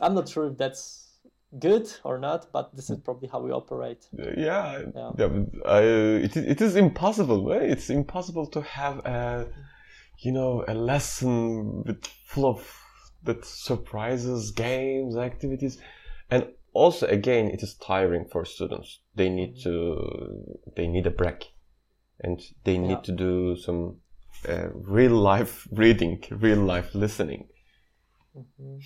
[0.00, 1.00] i'm not sure if that's
[1.58, 5.10] good or not but this is probably how we operate yeah, yeah.
[5.16, 5.28] yeah
[5.64, 7.62] I, it, it is impossible right?
[7.62, 9.46] it's impossible to have a
[10.18, 12.83] you know a lesson with full of
[13.24, 15.78] that surprises, games, activities,
[16.30, 19.00] and also again it is tiring for students.
[19.14, 21.52] They need to they need a break,
[22.20, 23.00] and they need yeah.
[23.00, 24.00] to do some
[24.48, 27.48] uh, real life reading, real life listening.
[28.36, 28.78] Mm-hmm.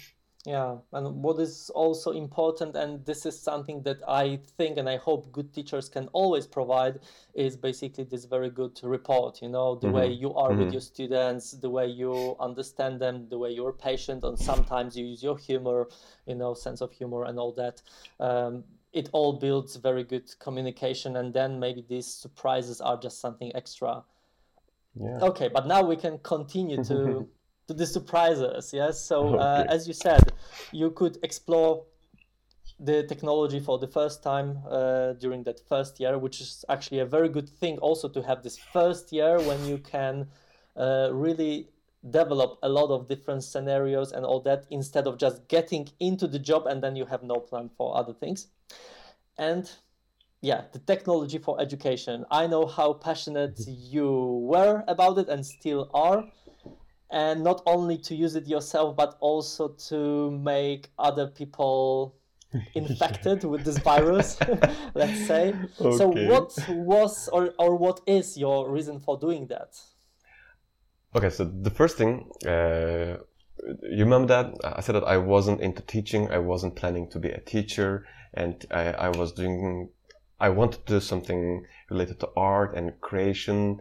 [0.49, 4.97] Yeah, and what is also important, and this is something that I think and I
[4.97, 7.01] hope good teachers can always provide,
[7.35, 9.43] is basically this very good report.
[9.43, 9.97] You know, the mm-hmm.
[9.97, 10.65] way you are mm-hmm.
[10.65, 15.05] with your students, the way you understand them, the way you're patient, and sometimes you
[15.05, 15.87] use your humor,
[16.27, 17.83] you know, sense of humor and all that.
[18.19, 23.55] Um, it all builds very good communication, and then maybe these surprises are just something
[23.55, 24.03] extra.
[24.99, 25.19] Yeah.
[25.21, 27.29] Okay, but now we can continue to
[27.69, 28.73] to the surprises.
[28.73, 29.01] Yes.
[29.01, 30.33] So uh, as you said,
[30.73, 31.85] you could explore
[32.81, 37.07] the technology for the first time uh, during that first year, which is actually a
[37.07, 40.27] very good thing also to have this first year when you can
[40.77, 41.69] uh, really
[42.11, 46.39] develop a lot of different scenarios and all that instead of just getting into the
[46.39, 48.47] job and then you have no plan for other things.
[49.37, 49.69] And
[50.41, 52.25] yeah, the technology for education.
[52.31, 56.25] I know how passionate you were about it and still are
[57.11, 62.15] and not only to use it yourself but also to make other people
[62.75, 64.39] infected with this virus
[64.95, 65.55] let's say.
[65.81, 65.97] Okay.
[65.97, 69.77] so what was or, or what is your reason for doing that?
[71.15, 73.17] Okay so the first thing uh,
[73.83, 74.55] you remember that?
[74.65, 78.65] I said that i wasn't into teaching i wasn't planning to be a teacher and
[78.71, 79.91] i, I was doing
[80.41, 83.81] i wanted to do something related to art and creation.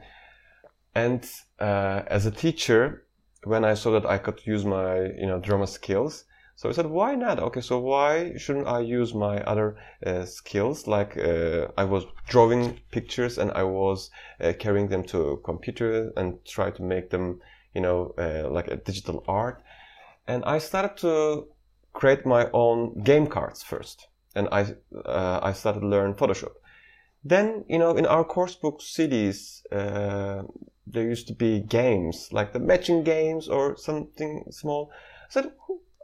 [0.96, 3.06] And uh, as a teacher
[3.44, 6.26] when I saw that I could use my you know drama skills,
[6.58, 7.38] so I said, why not?
[7.38, 10.88] Okay, so why shouldn't I use my other uh, skills?
[10.88, 14.10] Like uh, I was drawing pictures and I was
[14.42, 17.42] uh, carrying them to computer and try to make them,
[17.76, 19.62] you know, uh, like a digital art.
[20.26, 21.48] And I started to
[21.94, 24.62] create my own game cards first, and I
[25.06, 26.54] uh, I started to learn Photoshop.
[27.24, 30.42] Then you know in our course book CDs uh,
[30.90, 34.92] there used to be games like the matching games or something small.
[35.30, 35.52] I said,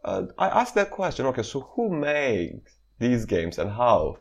[0.03, 1.25] uh, I asked that question.
[1.27, 2.61] Okay, so who made
[2.99, 4.17] these games and how?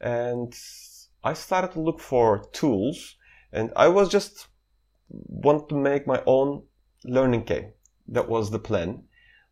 [0.00, 0.52] And
[1.22, 3.16] I started to look for tools,
[3.52, 4.48] and I was just
[5.08, 6.64] want to make my own
[7.04, 7.72] learning game.
[8.08, 9.04] That was the plan.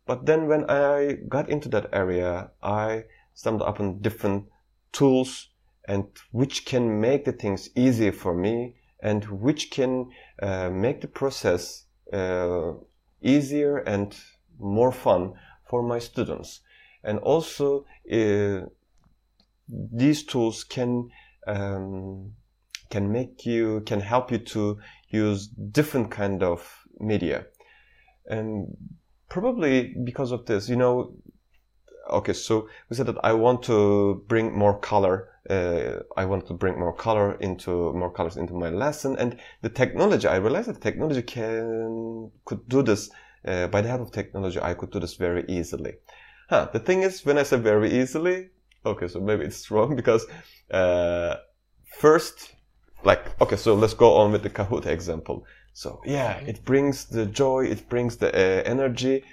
[0.05, 4.45] But then when I got into that area, I stumbled upon different
[4.91, 5.49] tools
[5.87, 10.11] and which can make the things easier for me and which can
[10.41, 12.73] uh, make the process uh,
[13.21, 14.15] easier and
[14.59, 15.33] more fun
[15.69, 16.61] for my students.
[17.03, 18.61] And also, uh,
[19.67, 21.09] these tools can
[21.47, 22.33] um,
[22.89, 27.45] can make you can help you to use different kind of media,
[28.27, 28.77] and
[29.29, 31.15] probably because of this, you know,
[32.09, 35.29] okay, so we said that I want to bring more color.
[35.49, 39.69] Uh, I want to bring more color into more colors into my lesson, and the
[39.69, 40.27] technology.
[40.27, 43.09] I realized that technology can could do this.
[43.43, 45.93] Uh, by the help of technology, I could do this very easily.
[46.49, 48.49] Huh, the thing is, when I say very easily,
[48.85, 50.27] okay, so maybe it's wrong because
[50.69, 51.37] uh,
[51.97, 52.53] first,
[53.03, 55.45] like, okay, so let's go on with the Kahoot example.
[55.73, 59.23] So yeah, it brings the joy, it brings the uh, energy,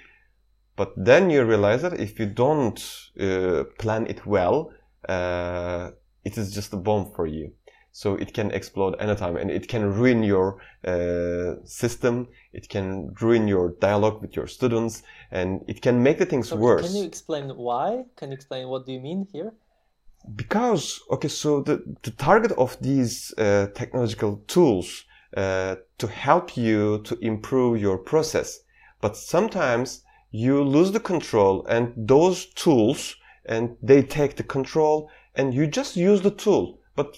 [0.75, 2.79] but then you realize that if you don't
[3.19, 4.71] uh, plan it well,
[5.07, 7.53] it is just a bomb for you.
[7.91, 12.27] So it can explode anytime and it can ruin your uh, system.
[12.53, 16.55] It can ruin your dialogue with your students and it can make the things so
[16.55, 16.85] worse.
[16.87, 18.05] Can you explain why?
[18.15, 19.53] Can you explain what do you mean here?
[20.35, 25.05] because okay so the, the target of these uh, technological tools
[25.37, 28.59] uh, to help you to improve your process
[29.01, 33.15] but sometimes you lose the control and those tools
[33.49, 36.79] and they take the control and you just use the tool.
[36.95, 37.17] But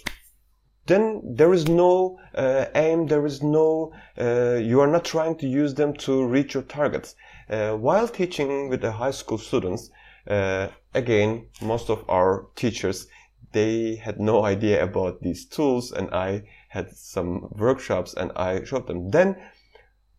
[0.88, 5.48] then there is no uh, aim there is no uh, you are not trying to
[5.48, 7.16] use them to reach your targets.
[7.50, 9.90] Uh, while teaching with the high school students
[10.28, 13.08] uh, again most of our teachers
[13.52, 18.88] they had no idea about these tools and i had some workshops and i showed
[18.88, 19.10] them.
[19.12, 19.36] Then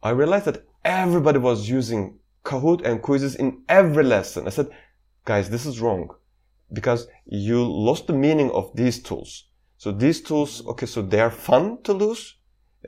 [0.02, 4.46] i realized that everybody was using Kahoot and quizzes in every lesson.
[4.46, 4.70] I said
[5.24, 6.10] guys this is wrong.
[6.72, 9.44] Because you lost the meaning of these tools.
[9.76, 12.36] So these tools okay so they are fun to lose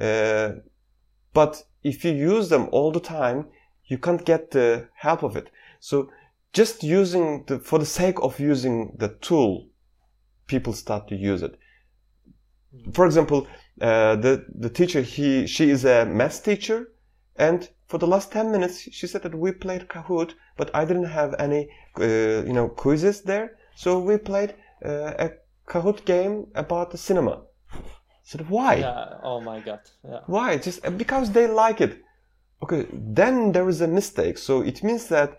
[0.01, 0.53] uh,
[1.33, 3.47] but if you use them all the time
[3.87, 5.51] you can't get the help of it.
[5.81, 6.11] So
[6.53, 9.69] just using the, for the sake of using the tool,
[10.47, 11.59] people start to use it.
[12.93, 13.47] For example,
[13.81, 16.93] uh, the the teacher he she is a math teacher,
[17.37, 21.11] and for the last ten minutes she said that we played Kahoot, but I didn't
[21.21, 21.69] have any
[22.01, 24.55] uh, you know quizzes there, so we played
[24.85, 25.31] uh, a
[25.67, 27.43] Kahoot game about the cinema.
[27.73, 27.79] I
[28.23, 28.77] said why?
[28.77, 29.19] Yeah.
[29.23, 29.81] Oh my god.
[30.05, 30.21] Yeah.
[30.27, 30.59] Why?
[30.59, 32.03] Just because they like it.
[32.63, 34.39] Okay, then there is a mistake.
[34.39, 35.39] So it means that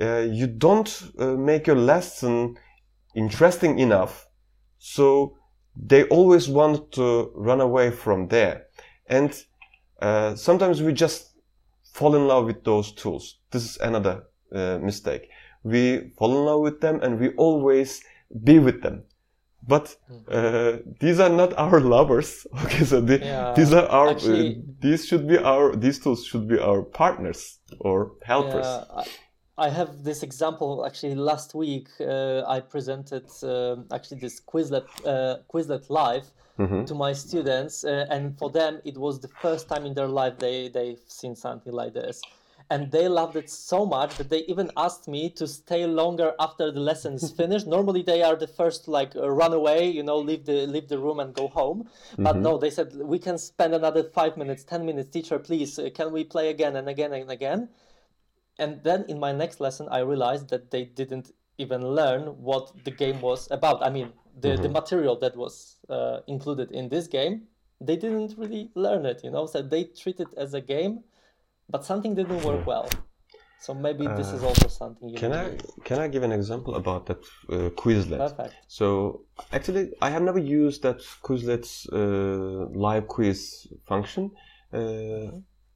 [0.00, 2.56] uh, you don't uh, make your lesson
[3.14, 4.26] interesting enough
[4.78, 5.36] so
[5.76, 8.66] they always want to run away from there
[9.06, 9.44] and
[10.00, 11.31] uh, sometimes we just
[11.92, 13.38] fall in love with those tools.
[13.50, 14.24] This is another
[14.54, 15.28] uh, mistake.
[15.62, 18.02] We fall in love with them and we always
[18.44, 19.04] be with them.
[19.68, 19.94] But
[20.28, 25.06] uh, these are not our lovers okay so the, Yeah, these are our actually- these
[25.06, 28.66] should be our these tools should be our partners or helpers.
[28.66, 29.04] Yeah,
[29.66, 30.84] I, have this example.
[30.84, 36.26] Actually, last week uh, I presented um, actually this Quizlet uh, Quizlet live
[36.58, 36.86] Mhm.
[36.86, 40.34] to my students, uh, and for them it was the first time in their life
[40.38, 42.20] they they've seen something like this,
[42.70, 46.70] and they loved it so much that they even asked me to stay longer after
[46.70, 47.66] the lesson is finished.
[47.66, 50.88] Normally they are the first to like uh, run away, you know, leave the leave
[50.88, 51.88] the room and go home.
[52.18, 55.08] But no, they said we can spend another five minutes, ten minutes.
[55.10, 57.68] Teacher, please, uh, can we play again and again and again?
[58.58, 62.90] And then in my next lesson, I realized that they didn't even learn what the
[62.90, 63.82] game was about.
[63.82, 67.42] I mean, the, the material that was uh, included in this game,
[67.80, 69.46] they didn't really learn it, you know?
[69.46, 71.04] So they treat it as a game,
[71.68, 72.88] but something didn't work well.
[73.62, 77.06] So maybe this is also something you Can I can I give an example about
[77.06, 78.18] that uh, Quizlet?
[78.18, 78.54] Perfect.
[78.66, 78.86] So
[79.52, 84.32] actually, I have never used that Quizlet's uh, live quiz function.
[84.72, 85.30] Uh,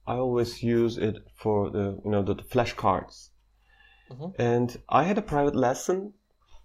[0.07, 3.29] I always use it for the you know the, the flashcards.
[4.09, 4.33] Mhm.
[4.39, 6.13] And I had a private lesson,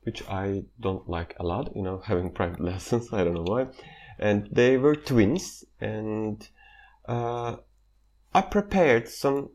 [0.04, 1.74] which I don't like a lot.
[1.74, 3.12] You know, having private lessons.
[3.12, 3.66] I don't know why.
[4.18, 6.48] And they were twins, and
[7.08, 7.56] uh,
[8.34, 9.50] I prepared some.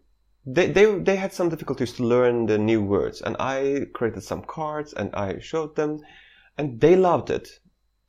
[0.46, 4.44] They, they they had some difficulties to learn the new words, and I created some
[4.44, 6.00] cards and I showed them,
[6.58, 7.48] and they loved it.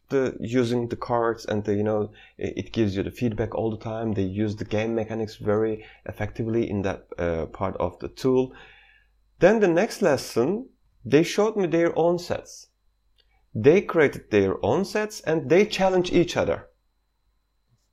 [0.09, 3.85] The using the cards and the you know it, gives you the feedback all the
[3.85, 4.13] time.
[4.13, 8.53] They use the game mechanics very effectively in that uh, part of the tool.
[9.39, 10.71] Then the next lesson,
[11.05, 12.69] they showed me their own sets.
[13.55, 16.69] They created their own sets and they challenge each other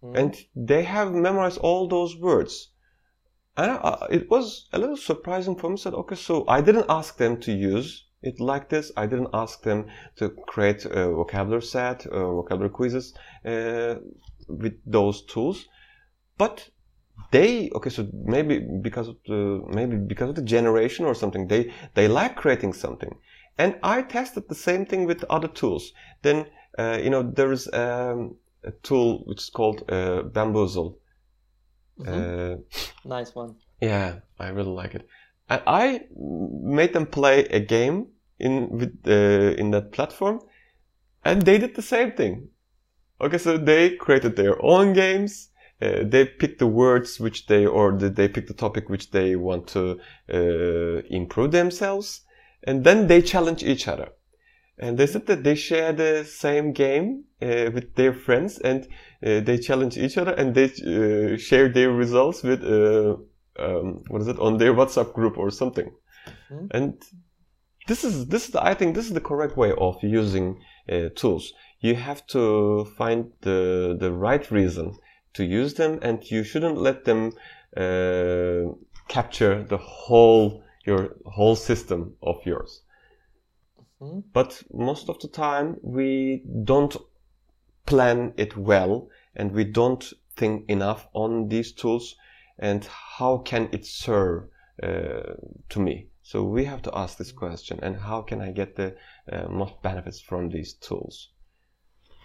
[0.03, 0.17] Mhm.
[0.17, 2.71] and they have memorized all those words.
[3.57, 5.77] And I, it was a little surprising for me.
[5.77, 8.91] Said, okay, so I didn't ask them to use it like this.
[8.97, 13.13] I didn't ask them to create a vocabulary set, uh, vocabulary quizzes
[13.45, 13.95] uh,
[14.47, 15.65] with those tools,
[16.37, 16.69] but
[17.31, 17.89] they okay.
[17.89, 22.35] So maybe because of the maybe because of the generation or something, they they like
[22.35, 23.15] creating something.
[23.57, 25.93] And I tested the same thing with other tools.
[26.21, 26.45] Then
[26.77, 30.95] uh, you know there is um, a tool which is called uh, Baamboozle.
[31.99, 32.07] Mhm.
[32.07, 32.57] Uh,
[33.05, 33.55] nice one.
[33.81, 35.07] yeah, I really like it.
[35.49, 38.07] And I made them play a game
[38.39, 40.39] in with uh, in that platform,
[41.23, 42.49] and they did the same thing.
[43.21, 45.49] Okay, so they created their own games.
[45.81, 49.35] Uh, they picked the words which they or the, they picked the topic which they
[49.35, 49.99] want to
[50.33, 52.21] uh, improve themselves,
[52.63, 54.09] and then they challenge each other.
[54.77, 58.85] And they said that they share the same game uh, with their friends, and
[59.25, 63.15] uh, they challenge each other, and they uh, share their results with uh,
[63.57, 65.91] um, what is it on their WhatsApp group or something.
[66.49, 66.67] Mhm.
[66.71, 67.03] And
[67.87, 71.09] this is this is the, I think this is the correct way of using uh,
[71.15, 71.53] tools.
[71.79, 74.97] You have to find the the right reason
[75.33, 77.33] to use them, and you shouldn't let them
[77.77, 78.73] uh,
[79.07, 82.81] capture the whole your whole system of yours.
[84.01, 84.19] Mm-hmm.
[84.33, 86.95] But most of the time we don't
[87.85, 92.15] plan it well and we don't think enough on these tools
[92.57, 92.85] and
[93.17, 94.49] how can it serve
[94.81, 95.33] uh,
[95.69, 96.07] to me.
[96.25, 98.95] So we have to ask this question and how can I get the
[99.31, 101.29] uh, most benefits from these tools?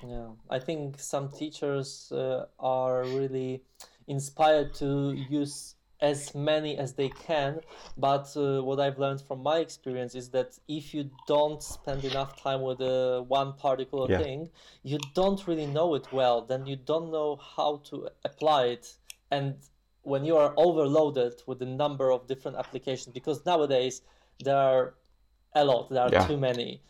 [0.03, 3.63] Yeah, I think some teachers uh, are really
[4.09, 7.61] inspired to use as many as they can
[7.99, 12.43] but uh, what i've learned from my experience is that if you don't spend enough
[12.43, 14.17] time with uh, one particular yeah.
[14.17, 14.49] thing
[14.83, 18.97] you don't really know it well then you don't know how to apply it
[19.31, 19.57] and
[20.03, 24.03] when you are overloaded with a number of different applications because nowadays
[24.43, 24.95] there are
[25.55, 26.27] a lot there are yeah.
[26.27, 26.81] too many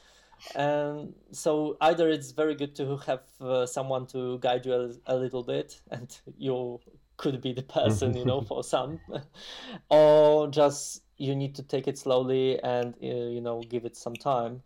[0.55, 5.17] and so either it's very good to have uh, someone to guide you a, a,
[5.17, 6.81] little bit and you
[7.17, 8.99] could be the person you know for some
[9.91, 14.15] or just you need to take it slowly and uh, you know give it some
[14.15, 14.63] time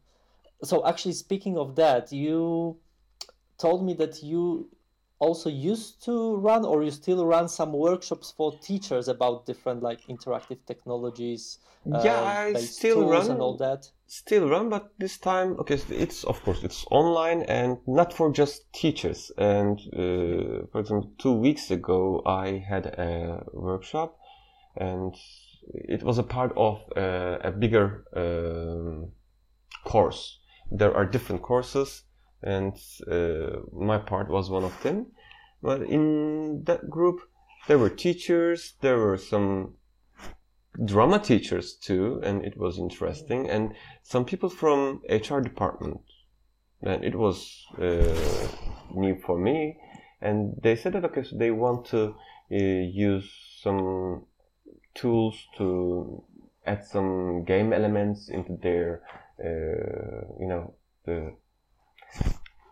[0.62, 2.76] so actually speaking of that you
[3.58, 4.68] told me that you
[5.18, 10.00] also used to run or you still run some workshops for teachers about different like
[10.08, 13.90] interactive technologies yeah uh, i still run and all that?
[14.06, 18.72] Still run but this time okay it's of course it's online and not for just
[18.72, 19.32] teachers.
[19.38, 24.18] And uh, for example two weeks ago i had a workshop
[24.76, 25.14] and
[25.72, 29.12] it was a part of uh, a bigger um,
[29.84, 30.38] course.
[30.70, 32.04] There are different courses
[32.44, 32.76] and
[33.10, 35.06] uh, my part was one of them.
[35.62, 37.20] But in that group,
[37.66, 39.74] there were teachers, there were some
[40.84, 46.00] drama teachers too, and it was interesting, and some people from HR department,
[46.82, 48.48] and it was uh,
[48.94, 49.78] new for me.
[50.20, 52.14] And they said that okay, so they want to
[52.52, 53.30] uh, use
[53.62, 54.24] some
[54.94, 56.22] tools to
[56.66, 59.02] add some game elements into their,
[59.38, 60.74] uh, you know,
[61.04, 61.34] the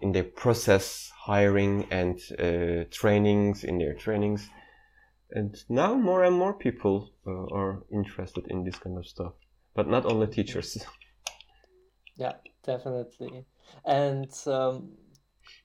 [0.01, 4.49] in their process hiring and uh, trainings in their trainings.
[5.31, 9.33] And now more and more people uh, are interested in this kind of stuff
[9.75, 10.79] but not only teachers.
[12.17, 13.47] Yeah definitely.
[13.87, 14.93] And um,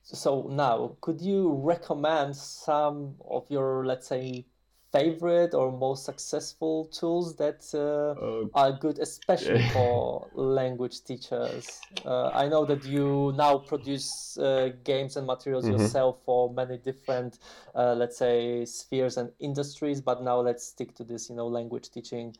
[0.02, 4.46] so now could you recommend some of your let's say
[4.92, 11.80] favorite or most successful tools that uh, uh, are good, especially for language teachers?
[12.04, 15.80] Uh, I know that you now produce uh, games and materials mm-hmm.
[15.80, 17.38] yourself for many different,
[17.74, 20.00] uh, let's say, spheres and industries.
[20.00, 22.36] But now let's stick to this, you know, language teaching.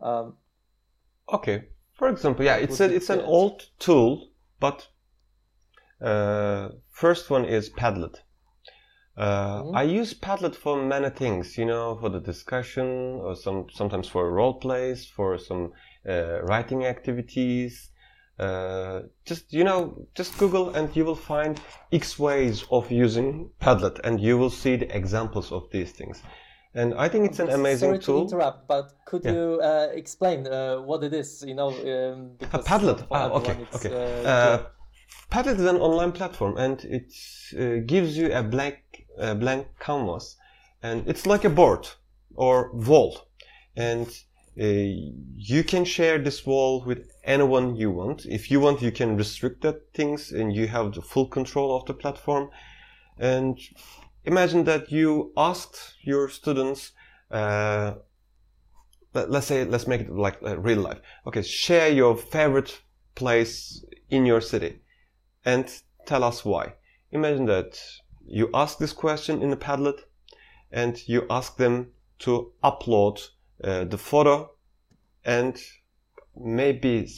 [0.00, 0.34] Um,
[1.32, 1.64] okay.
[1.94, 4.28] For example, yeah, it's a, it's an old tool,
[4.60, 4.86] but
[6.00, 8.20] uh, first one is Padlet.
[9.18, 9.76] Uh, mm-hmm.
[9.76, 12.86] I use Padlet for many things, you know, for the discussion,
[13.20, 15.72] or some sometimes for role plays, for some
[16.08, 17.90] uh, writing activities.
[18.38, 21.60] Uh, just you know, just Google and you will find
[21.92, 26.22] X ways of using Padlet, and you will see the examples of these things.
[26.74, 28.28] And I think it's an amazing Sorry tool.
[28.28, 29.32] to interrupt, but could yeah.
[29.32, 31.42] you uh, explain uh, what it is?
[31.44, 33.04] You know, um, because Padlet.
[33.10, 34.24] Ah, okay, okay.
[34.24, 34.58] Uh,
[35.32, 37.12] Padlet is an online platform, and it
[37.88, 38.76] gives you a blank
[39.18, 40.36] a blank canvas
[40.82, 41.88] and it's like a board
[42.34, 43.28] or wall.
[43.76, 44.06] And
[44.60, 44.64] uh,
[45.36, 48.26] you can share this wall with anyone you want.
[48.26, 51.84] If you want you can restrict that things and you have the full control of
[51.86, 52.50] the platform.
[53.18, 53.58] And
[54.24, 56.92] imagine that you asked your students
[57.30, 57.94] uh,
[59.14, 61.00] let, us say let's make it like uh, real life.
[61.26, 62.80] Okay share your favorite
[63.14, 64.80] place in your city
[65.44, 65.70] and
[66.06, 66.74] tell us why.
[67.10, 67.80] Imagine that
[68.28, 70.00] you ask this question in the Padlet
[70.70, 73.28] and you ask them to upload
[73.64, 74.50] uh, the photo
[75.24, 75.60] and
[76.36, 77.08] maybe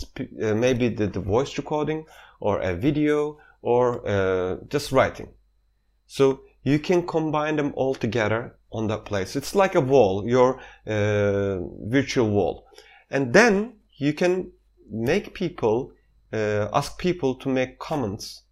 [0.43, 2.07] uh, maybe the, the, voice recording
[2.41, 5.29] or a video or uh, just writing.
[6.07, 9.37] So you can combine them all together on that place.
[9.37, 11.59] It's like a wall, your uh,
[11.89, 12.67] virtual wall.
[13.11, 14.53] And then you can
[14.91, 15.93] make people,
[16.33, 18.43] uh, ask people to make comments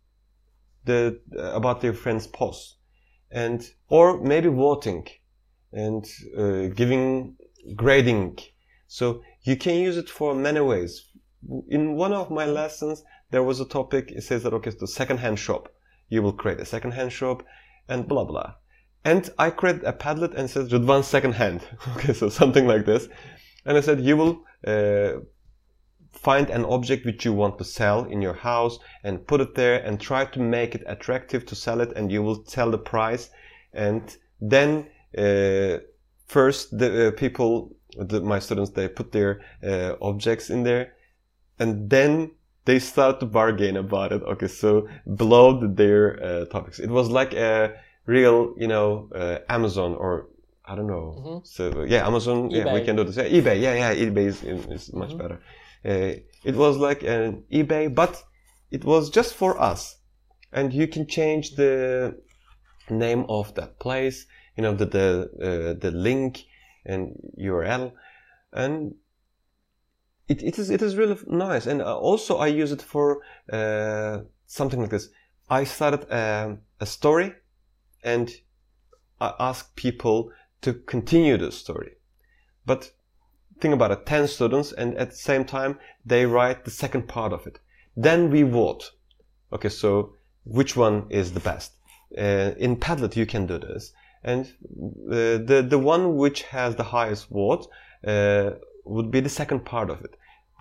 [0.89, 1.21] the
[1.61, 2.77] about their friends' posts,
[3.31, 5.07] and or maybe voting
[5.73, 6.05] and
[6.37, 7.37] uh, giving
[7.83, 8.39] grading.
[8.89, 10.93] So you can use it for many ways.
[11.69, 14.11] In one of my lessons, there was a topic.
[14.11, 15.69] It says that okay, the second-hand shop.
[16.09, 17.43] You will create a second-hand shop,
[17.89, 18.55] and blah blah.
[19.05, 21.61] And I created a Padlet and says Ridvan second hand.
[21.97, 23.09] okay, so something like this.
[23.65, 24.35] And I said you will
[24.67, 25.21] uh,
[26.13, 29.79] find an object which you want to sell in your house and put it there
[29.85, 33.31] and try to make it attractive to sell it and you will tell the price
[33.73, 34.87] and then
[35.17, 35.79] uh,
[36.27, 40.95] first the uh, people the, my students they put their uh, objects in there
[41.59, 42.31] and then
[42.65, 44.23] they start to bargain about it.
[44.23, 44.87] Okay, so
[45.17, 47.73] below the, their uh, topics, it was like a
[48.05, 50.29] real, you know, uh, Amazon or
[50.67, 51.07] I don't know.
[51.19, 51.47] Mhm.
[51.47, 52.51] So yeah, Amazon.
[52.51, 53.17] Yeah, we can do this.
[53.17, 53.59] Yeah, eBay.
[53.59, 55.19] Yeah, yeah, eBay is, is much Mhm.
[55.19, 55.41] better.
[55.85, 58.25] Uh, it was like an eBay, but
[58.71, 59.97] it was just for us,
[60.53, 62.21] and you can change the
[62.91, 64.27] name of that place.
[64.57, 66.45] You know, the the uh, the link
[66.85, 67.93] and URL,
[68.53, 68.95] and
[70.29, 71.67] it, it is it is really nice.
[71.67, 73.23] And uh, also, I use it for
[73.53, 75.09] uh, something like this.
[75.49, 77.35] I started um, a story,
[78.03, 78.31] and
[79.21, 81.93] I ask people to continue the story.
[82.67, 82.93] But
[83.61, 87.33] think about it, 10 students and at the same time they write the second part
[87.33, 87.59] of it.
[87.97, 88.93] Then we vote.
[89.53, 91.73] Okay, so which one is the best?
[92.17, 93.93] Uh, in Padlet you can do this.
[94.25, 97.69] And uh, the, the one which has the highest vote
[98.07, 98.51] uh,
[98.85, 100.17] would be the second part of it.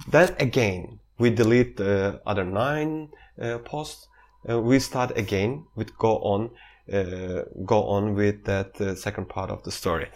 [0.10, 3.10] Then again, we delete the other nine
[3.42, 4.08] uh, posts.
[4.48, 6.52] Uh, we start again with go on
[6.94, 10.08] uh, go on with that second part of the story.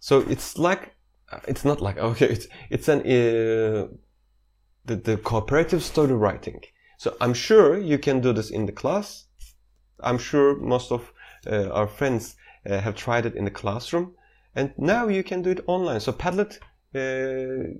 [0.00, 0.94] So it's like
[1.48, 3.88] it's not like okay, it's it's an uh,
[4.84, 6.60] the the cooperative story writing.
[6.98, 9.26] So I'm sure you can do this in the class.
[10.02, 11.12] I'm sure most of
[11.46, 14.14] uh, our friends uh, have tried it in the classroom,
[14.54, 16.00] and now you can do it online.
[16.00, 16.58] So Padlet
[16.94, 17.78] uh,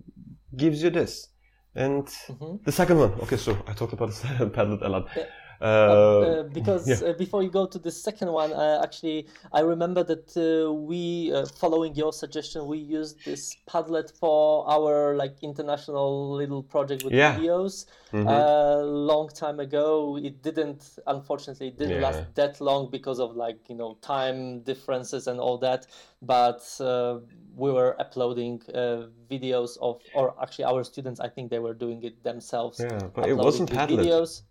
[0.56, 1.28] gives you this.
[1.74, 2.64] And Mhm.
[2.64, 4.10] the second one, okay, so I talked about
[4.52, 5.08] Padlet a lot.
[5.16, 5.24] Yeah.
[5.60, 5.66] Uh,
[6.30, 7.08] Uh, because yeah.
[7.08, 11.32] uh, before you go to the second one, uh, actually, I remember that uh, we,
[11.32, 17.12] uh, following your suggestion, we used this Padlet for our like international little project with
[17.12, 17.36] Yeah.
[17.36, 20.16] videos a long time ago.
[20.16, 25.26] It didn't, unfortunately, it didn't last that long because of like you know time differences
[25.26, 25.86] and all that.
[26.22, 27.20] But uh,
[27.56, 32.02] we were uploading uh, videos of, or actually, our students, I think they were doing
[32.04, 32.80] it themselves.
[32.80, 34.06] yeah, but it wasn't Padlet.
[34.06, 34.42] Videos.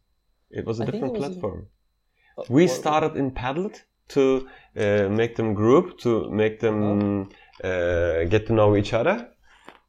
[0.51, 1.67] It was a I different it was in- platform.
[2.37, 7.29] Uh, We what- started in Padlet to uh, make them group, to make them
[7.63, 9.29] uh, get to know each other.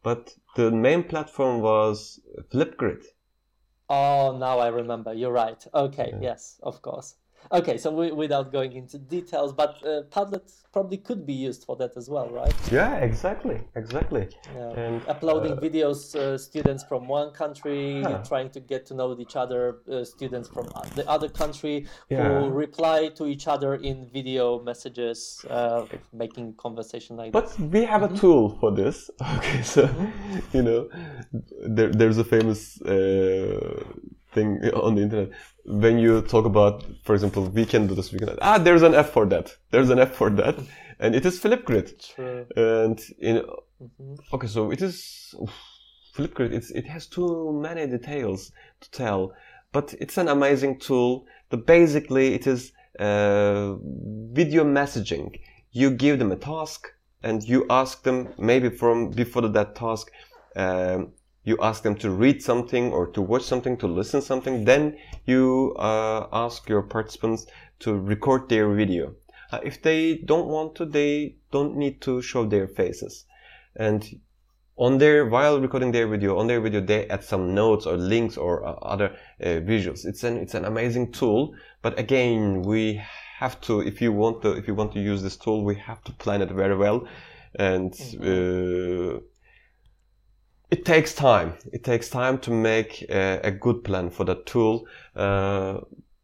[0.03, 2.21] But the main platform was
[2.53, 3.05] Flipgrid.
[3.89, 5.13] Oh, now I remember.
[5.15, 5.67] You're right.
[5.75, 6.21] Okay, Yeah.
[6.21, 7.17] yes, of course.
[7.53, 10.43] Okay, so we, without going into details, but uh, Padlet
[10.73, 12.55] probably could be used for that as well, right?
[12.71, 14.29] Yeah, exactly, exactly.
[14.55, 14.71] Yeah.
[14.71, 19.35] And Uploading uh, videos, uh, students from one country trying to get to know each
[19.35, 22.29] other, uh, students from the other country Yeah.
[22.29, 27.57] who reply to each other in video messages, uh, making conversation like that.
[27.57, 29.11] But we have a tool for this.
[29.41, 29.89] Okay, so
[30.53, 30.89] you know,
[31.67, 33.83] there, there's a famous uh,
[34.33, 35.31] thing on the internet
[35.65, 38.37] when you talk about, for example, we can do this, we can.
[38.41, 39.55] Ah, there's an F for that.
[39.71, 40.57] There's an F for that,
[40.99, 41.89] and it is Flipgrid.
[42.15, 42.47] True.
[42.57, 43.43] And in
[43.83, 44.19] Mhm.
[44.35, 45.35] okay, so it is
[46.15, 46.53] Flipgrid.
[46.53, 49.33] It's it has too many details to tell,
[49.73, 51.25] but it's an amazing tool.
[51.51, 53.77] But basically, it is uh,
[54.33, 55.41] video messaging.
[55.73, 56.89] You give them a task,
[57.23, 60.11] and you ask them maybe from before that task.
[60.57, 61.13] Um,
[61.45, 64.65] you ask them to read something or to watch something, to listen something.
[64.65, 67.47] Then you uh, ask your participants
[67.81, 69.15] to record their video.
[69.51, 73.25] Uh, if they don't want to, they don't need to show their faces.
[73.75, 74.21] And
[74.77, 78.37] on their while recording their video, on their video they add some notes or links
[78.37, 80.05] or uh, other uh, visuals.
[80.05, 81.55] It's an it's an amazing tool.
[81.83, 83.01] But again, we
[83.39, 86.03] have to if you want to if you want to use this tool, we have
[86.05, 87.09] to plan it very well,
[87.59, 87.95] and.
[88.23, 89.21] Uh,
[90.71, 91.55] it takes time.
[91.73, 94.87] It takes time to make a, a good plan for that tool.
[95.17, 95.81] Uh,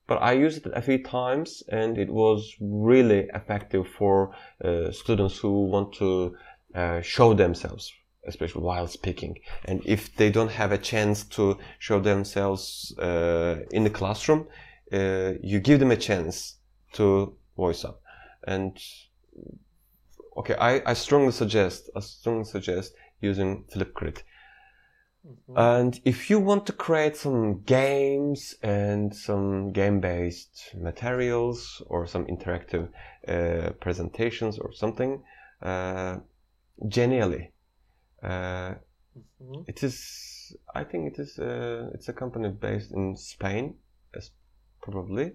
[0.07, 4.35] but I used it a few times and it was really effective for
[4.65, 6.37] uh, students who want to
[6.75, 7.93] uh, show themselves,
[8.27, 9.37] especially while speaking.
[9.65, 14.47] And if they don't have a chance to show themselves uh, in the classroom,
[14.93, 16.59] uh, you give them a chance
[16.93, 18.01] to voice up.
[18.47, 18.79] And
[20.37, 24.23] okay, I, I strongly suggest, I strongly suggest using Flipgrid.
[25.27, 25.57] Mhm.
[25.57, 32.89] And if you want to create some games and some game-based materials or some interactive
[33.27, 35.23] uh, presentations or something,
[35.63, 36.19] uh,
[36.89, 37.53] Genially,
[38.23, 38.75] uh,
[39.41, 39.65] Mhm.
[39.67, 40.55] it is.
[40.75, 41.39] I think it is.
[41.39, 43.79] Uh, it's a company based in Spain,
[44.15, 44.31] as
[44.83, 45.33] probably.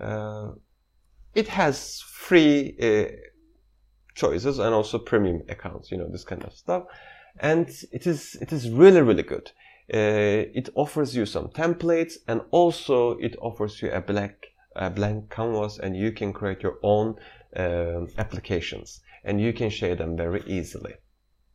[0.00, 0.54] Uh,
[1.34, 3.12] it has free uh,
[4.14, 5.92] choices and also premium accounts.
[5.92, 6.84] You know this kind of stuff
[7.38, 9.50] and it is it is really really good.
[9.92, 15.30] Uh, it offers you some templates and also it offers you a black a blank
[15.30, 17.16] canvas and you can create your own
[17.56, 20.94] um, applications and you can share them very easily.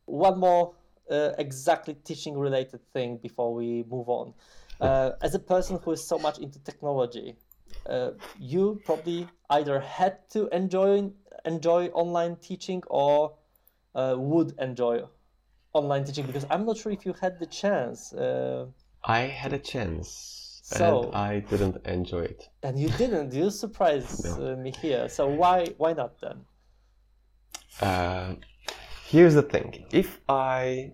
[0.06, 0.74] One more
[1.10, 4.34] uh, exactly teaching related thing before we move on.
[4.80, 7.34] Uh, as a person who is so much into technology,
[7.86, 11.10] uh, you probably either had to enjoy
[11.44, 13.34] enjoy online teaching or
[13.94, 15.02] uh, would enjoy
[15.82, 18.12] online teaching because I'm not sure if you had the chance.
[18.12, 18.66] Uh,
[19.04, 20.06] I had a chance,
[20.62, 22.40] So- and I didn't enjoy it.
[22.66, 23.32] and you didn't.
[23.32, 24.52] You surprised No.
[24.52, 25.08] uh, me here.
[25.08, 26.38] So why why not then?
[27.80, 28.34] Uh,
[29.06, 30.92] here's the thing: if I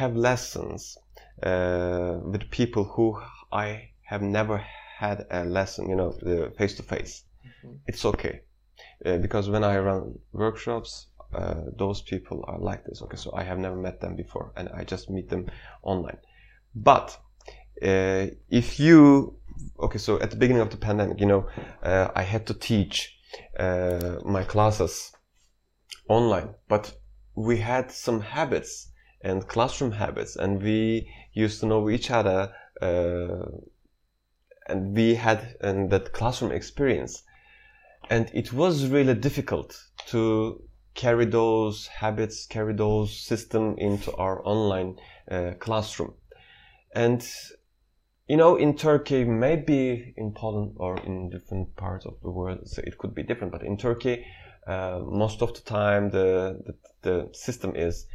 [0.00, 0.98] have lessons
[1.42, 3.06] uh, with people who
[3.52, 4.58] I have never
[4.98, 6.10] had a lesson, you know,
[6.58, 7.24] face to face,
[7.86, 8.42] it's okay.
[9.04, 13.02] Uh, because when I run workshops, uh, those people are like this.
[13.02, 15.46] Okay, so I have never met them before, and I just meet them
[15.82, 16.18] online.
[16.74, 17.18] But
[17.82, 19.36] uh, if you,
[19.80, 21.48] okay, so at the beginning of the pandemic, you know,
[21.82, 23.18] uh, I had to teach
[23.58, 25.12] uh, my classes
[26.08, 26.94] online, but
[27.34, 28.90] we had some habits
[29.22, 33.50] and classroom habits, and we used to know each other, uh,
[34.66, 37.22] and we had and that classroom experience,
[38.10, 40.62] and it was really difficult to
[40.98, 44.96] carry those habits, carry those system into our online
[45.30, 46.14] uh, classroom,
[46.92, 47.22] and
[48.26, 52.82] you know, in Turkey, maybe in Poland or in different parts of the world, so
[52.84, 53.52] it could be different.
[53.52, 54.26] But in Turkey,
[54.66, 58.06] uh, most of the time, the the, the system is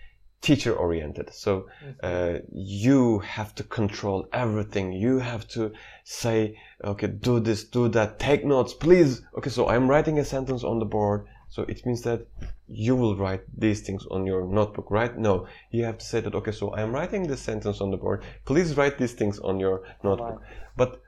[0.42, 1.34] teacher oriented.
[1.34, 1.68] So
[2.04, 4.92] uh, you have to control everything.
[4.92, 5.72] You have to
[6.04, 9.22] say, okay, do this, do that, take notes, please.
[9.38, 11.26] Okay, so I'm writing a sentence on the board.
[11.54, 12.26] So it means that
[12.68, 15.16] you will write these things on your notebook, right?
[15.16, 18.24] No, you have to say that, okay, so I'm writing this sentence on the board.
[18.44, 20.42] Please write these things on your notebook.
[20.76, 21.00] But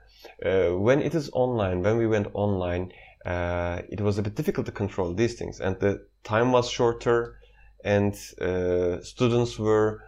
[0.44, 2.92] uh, when it is online, when we went online,
[3.24, 7.40] uh, it was a bit difficult to control these things, and the time was shorter,
[7.84, 10.04] and uh, students were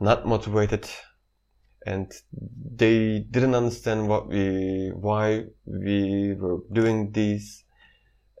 [0.00, 0.90] not motivated,
[1.86, 2.12] and
[2.74, 7.62] they didn't understand what we, why we were doing these,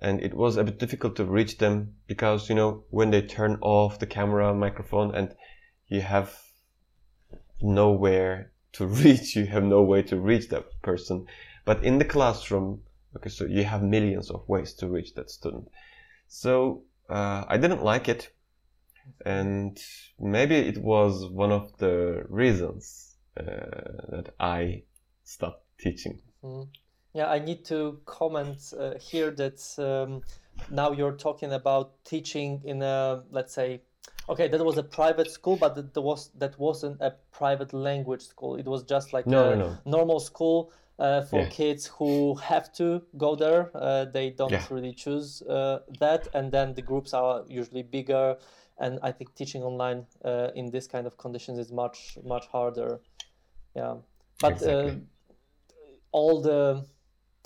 [0.00, 3.58] and it was a bit difficult to reach them because you know when they turn
[3.60, 5.34] off the camera, microphone, and
[5.88, 6.38] you have
[7.60, 11.26] nowhere to reach, you have no way to reach that person.
[11.64, 12.82] But in the classroom,
[13.16, 15.68] okay, so you have millions of ways to reach that student.
[16.28, 18.32] So uh, I didn't like it,
[19.26, 19.78] and
[20.18, 23.42] maybe it was one of the reasons uh,
[24.08, 24.84] that I
[25.24, 26.20] stopped teaching.
[26.42, 26.68] Mm.
[27.12, 30.22] Yeah, I need to comment uh, here that um,
[30.70, 33.80] now you're talking about teaching in a let's say
[34.28, 38.22] okay that was a private school but that that was that wasn't a private language
[38.22, 39.78] school it was just like No, a no, no.
[39.84, 41.48] normal school uh, for Yeah.
[41.50, 44.66] kids who have to go there uh, they don't Yeah.
[44.70, 48.36] really choose uh, that and then the groups are usually bigger
[48.78, 53.00] and i think teaching online uh, in this kind of conditions is much much harder
[53.74, 53.96] yeah
[54.40, 54.90] but Exactly.
[54.90, 54.94] uh,
[56.12, 56.84] all the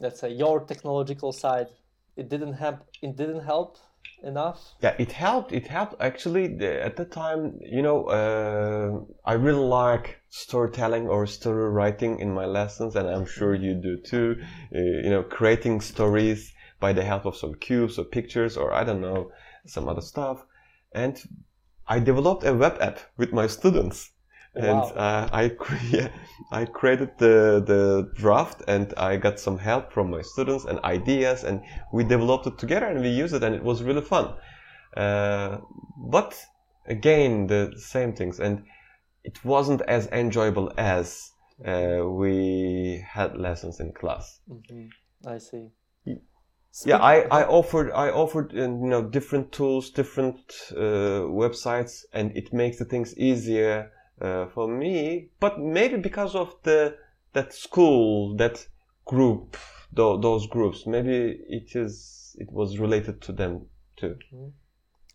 [0.00, 1.68] let's say your technological side
[2.16, 3.78] it didn't help it didn't help
[4.22, 5.52] enough Yeah, it helped.
[5.52, 6.44] It helped actually.
[6.88, 12.46] At the time, you know, uh, I really like storytelling or story writing in my
[12.46, 14.36] lessons, and I'm sure you do too.
[14.74, 18.84] Uh, you know, creating stories by the help of some cubes or pictures or I
[18.84, 19.30] don't know
[19.66, 20.44] some other stuff.
[20.92, 21.22] And
[21.86, 24.10] I developed a web app with my students.
[24.56, 24.92] And Wow.
[24.96, 26.08] uh, I cre-
[26.52, 31.44] I created the the draft and I got some help from my students and ideas
[31.44, 34.34] and we developed it together and we used it and it was really fun.
[34.96, 35.58] Uh,
[35.96, 36.36] but
[36.86, 38.64] again, the same things and
[39.24, 41.30] it wasn't as enjoyable as
[41.66, 44.40] uh, we had lessons in class.
[44.48, 44.90] Mhm.
[45.26, 45.72] i see
[46.84, 50.40] Yeah, I, I offered I offered uh, you know different tools, different
[50.72, 53.90] uh, websites, and it makes the things easier
[54.20, 55.28] uh, for me.
[55.40, 56.96] But maybe because of the
[57.32, 58.66] that school, that
[59.04, 59.56] group,
[59.92, 64.18] tho- those groups, maybe it is it was related to them too.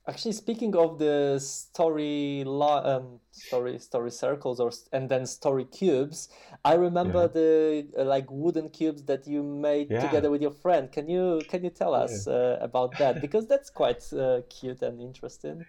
[0.07, 6.29] Actually, speaking of the story, um, story, story circles, or and then story cubes,
[6.65, 7.27] I remember Yeah.
[7.27, 10.01] the uh, like wooden cubes that you made Yeah.
[10.01, 10.91] together with your friend.
[10.91, 13.21] Can you can you tell us uh, about that?
[13.21, 15.65] Because that's quite uh, cute and interesting.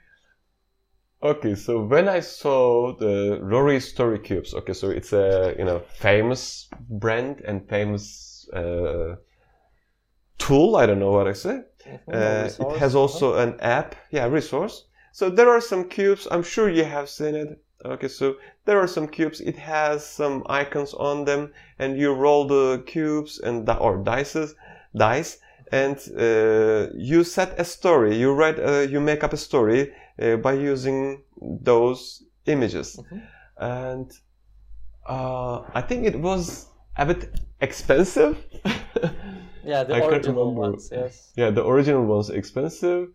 [1.22, 5.80] Okay, so when I saw the Rory Story Cubes, okay, so it's a you know
[5.80, 9.16] famous brand and famous uh,
[10.38, 10.76] tool.
[10.76, 11.60] I don't know what I say.
[12.10, 14.86] Uh, it has also an app, yeah, resource.
[15.12, 16.26] So there are some cubes.
[16.30, 17.62] I'm sure you have seen it.
[17.84, 19.42] Okay, so there are some cubes.
[19.42, 24.54] It has some icons on them, and you roll the cubes and or dices,
[24.96, 25.38] dice,
[25.70, 28.16] and uh, you set a story.
[28.16, 31.22] You write, uh, you make up a story uh, by using
[31.64, 33.22] those images, Mhm.
[33.58, 34.10] and
[35.08, 38.34] Uh, I think it was a bit expensive.
[39.64, 40.88] Yeah, the I original ones.
[40.92, 41.32] Yes.
[41.36, 43.08] yeah, the original was expensive,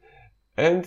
[0.57, 0.85] and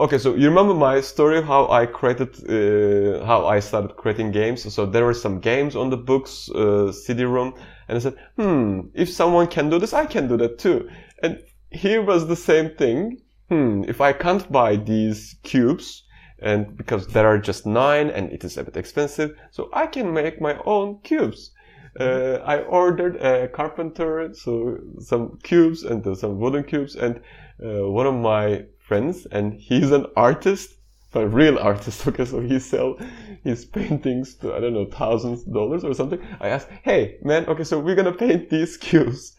[0.00, 0.18] okay.
[0.18, 4.72] So you remember my story how I created, uh, how I started creating games.
[4.74, 7.54] So there were some games on the books uh, CD-ROM,
[7.88, 10.88] and I said, hmm, if someone can do this, I can do that too.
[11.22, 11.38] And
[11.70, 13.20] here was the same thing.
[13.48, 16.04] Hmm, if I can't buy these cubes,
[16.38, 20.12] and because there are just nine and it is a bit expensive, so I can
[20.12, 21.50] make my own cubes.
[21.98, 27.20] Uh, I ordered a carpenter, so some cubes and uh, some wooden cubes, and
[27.64, 30.74] uh, one of my friends, and he's an artist,
[31.14, 32.06] a real artist.
[32.08, 32.98] Okay, so he sell
[33.44, 36.20] his paintings to I don't know thousands of dollars or something.
[36.40, 39.36] I asked, hey man, okay, so we're gonna paint these cubes,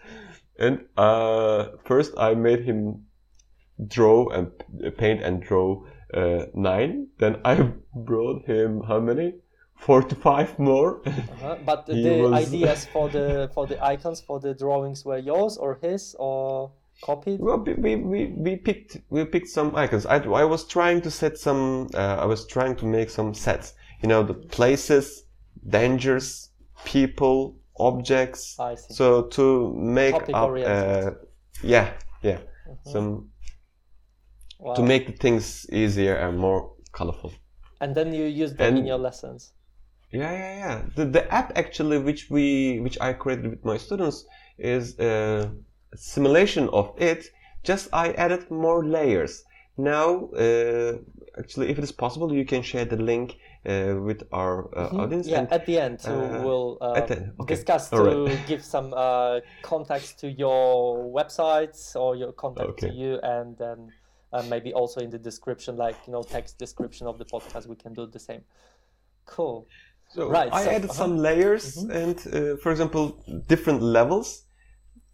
[0.57, 3.05] and uh, first I made him
[3.87, 4.51] draw and
[4.85, 7.07] uh, paint and draw uh, nine.
[7.19, 9.35] Then I brought him how many?
[9.77, 11.01] Four to five more.
[11.05, 11.57] Uh-huh.
[11.65, 15.79] But the was- ideas for the for the icons for the drawings were yours or
[15.81, 16.71] his or
[17.01, 17.39] copied?
[17.39, 20.05] Well, we, we, we, picked we picked some icons.
[20.05, 21.89] I, I was trying to set some.
[21.93, 23.73] Uh, I was trying to make some sets.
[24.01, 25.23] You know, the places,
[25.67, 26.49] dangers,
[26.85, 28.57] people, objects.
[28.59, 28.93] I see.
[28.93, 31.11] So to make Topic up, uh,
[31.63, 32.91] yeah, yeah, Mhm.
[32.91, 33.29] some
[34.59, 34.73] Wow.
[34.75, 37.31] to make the things easier and more colorful.
[37.81, 39.53] and then you use them in your lessons.
[40.11, 40.81] Yeah, yeah, yeah.
[40.95, 44.17] The the app actually, which we which I created with my students,
[44.57, 45.51] is a
[45.95, 47.21] simulation of it.
[47.63, 49.43] Just I added more layers.
[49.77, 50.09] Now,
[50.45, 50.93] uh,
[51.37, 53.35] actually, if it is possible, you can share the link
[53.65, 54.99] uh, with our uh, Mhm.
[55.01, 55.27] audience.
[55.27, 56.11] Yeah, and- at the end, uh,
[56.45, 57.55] we'll uh, the end, okay.
[57.55, 58.39] discuss to right.
[58.51, 63.91] give some uh, contacts to your websites or your contact to you, and then
[64.35, 67.77] uh, maybe also in the description, like you know, text description of the podcast, we
[67.83, 68.41] can do the same.
[69.35, 69.57] Cool.
[70.15, 71.03] So Right, I so- added uh-huh.
[71.03, 71.89] some layers Mhm.
[72.01, 73.03] and, uh, for example,
[73.53, 74.27] different levels.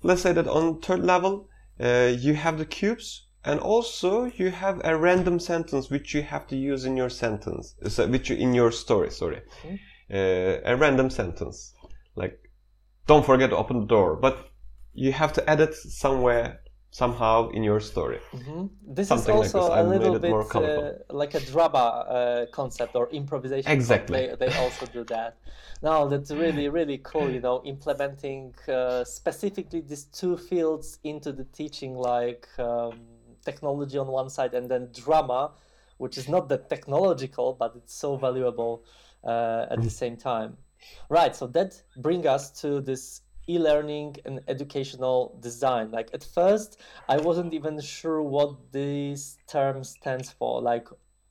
[0.09, 1.33] Let's say that on third level,
[1.79, 3.07] uh, you have the cubes,
[3.49, 4.11] and also
[4.41, 8.01] you have a random sentence which you have to use in your sentence, uh, so
[8.13, 9.09] which you, in your story.
[9.21, 9.79] Sorry, Mhm.
[10.17, 11.57] uh, a random sentence
[12.21, 12.35] like
[13.09, 14.35] "Don't forget to open the door," but
[15.03, 15.73] you have to add it
[16.05, 16.47] somewhere,
[16.91, 18.19] somehow in your story.
[18.31, 19.77] hmm This Something like is also this.
[19.77, 23.71] I a little it bit more uh, like a drama uh, concept or improvisation.
[23.71, 24.27] Exactly.
[24.27, 25.37] They, they also do that.
[25.81, 27.31] Now that's really really cool.
[27.31, 32.99] You know, implementing uh, specifically these two fields into the teaching, like um,
[33.45, 35.51] technology on one side and then drama,
[35.97, 38.83] which is not that technological, but it's so valuable
[39.23, 40.57] uh, at the same time.
[41.09, 41.35] Right.
[41.35, 45.91] So that brings us to this e-learning and educational design.
[45.91, 46.79] Like at first,
[47.09, 50.61] I wasn't even sure what this term stands for.
[50.61, 50.87] Like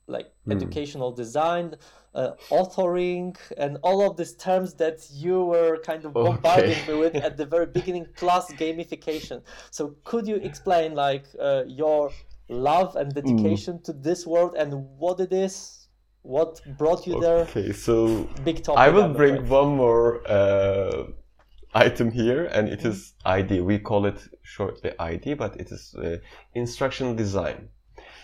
[0.06, 0.50] like Hmm.
[0.52, 1.76] educational design,
[2.16, 6.86] uh, authoring, and all of these terms that you were kind of bombarding Okay.
[6.88, 9.42] me with at the very beginning, plus gamification.
[9.70, 12.10] So could you explain like uh, your
[12.48, 13.14] love and Hmm.
[13.14, 15.86] dedication to this world and what it is?
[16.22, 17.42] What brought you there?
[17.42, 18.78] Okay, so Big topic.
[18.80, 21.04] I will bring one more uh,
[21.74, 23.60] item here, and it is ID.
[23.60, 26.16] We call it shortly ID, but it is uh,
[26.54, 27.68] instructional design.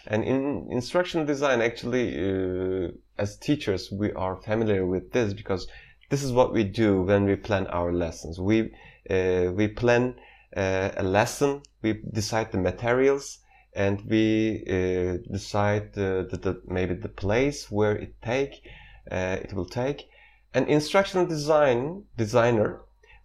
[0.07, 5.66] And in instructional design, actually, uh, as teachers, we are familiar with this because
[6.11, 8.38] this is what we do when we plan our lessons.
[8.38, 8.72] We
[9.11, 10.14] uh, we plan
[10.57, 13.38] uh, a lesson, we decide the materials,
[13.74, 18.62] and we uh, decide the, the, the maybe the place where it take
[19.11, 20.09] uh, it will take.
[20.55, 22.80] An instructional design designer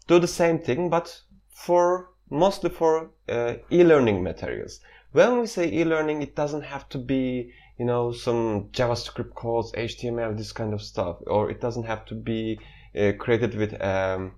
[0.07, 4.79] do the same thing, but for mostly for uh, e-learning materials.
[5.11, 10.37] When we say e-learning, it doesn't have to be you know some JavaScript codes, HTML,
[10.37, 12.59] this kind of stuff, or it doesn't have to be
[12.97, 14.33] uh, created with um,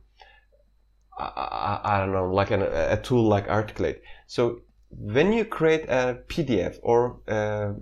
[1.17, 4.01] I, I, don't know, like an, a tool like Articulate.
[4.27, 7.73] So when you create a PDF or uh,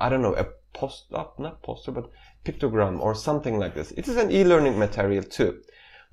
[0.00, 2.10] I don't know a post not, not poster but
[2.44, 5.60] pictogram or something like this, it is an e-learning material too.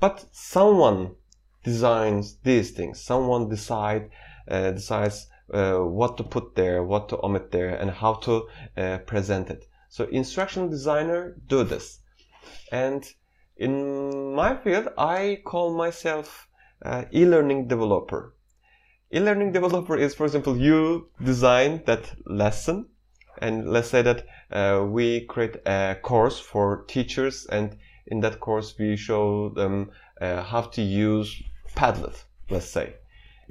[0.03, 1.15] But someone
[1.63, 2.99] designs these things.
[2.99, 4.09] Someone decide
[4.49, 8.33] uh, decides uh, what to put there, what to omit there, and how to
[8.75, 9.63] uh, present it.
[9.87, 12.01] So instructional designer do this,
[12.69, 13.01] and
[13.55, 16.49] in my field, I call myself
[16.81, 18.33] uh, e-learning developer.
[19.09, 22.89] E-learning developer is, for example, you design that lesson,
[23.37, 27.77] and let's say that uh, we create a course for teachers, and
[28.07, 29.91] in that course we show them
[30.21, 31.41] uh, how to use
[31.75, 32.95] Padlet, let's say,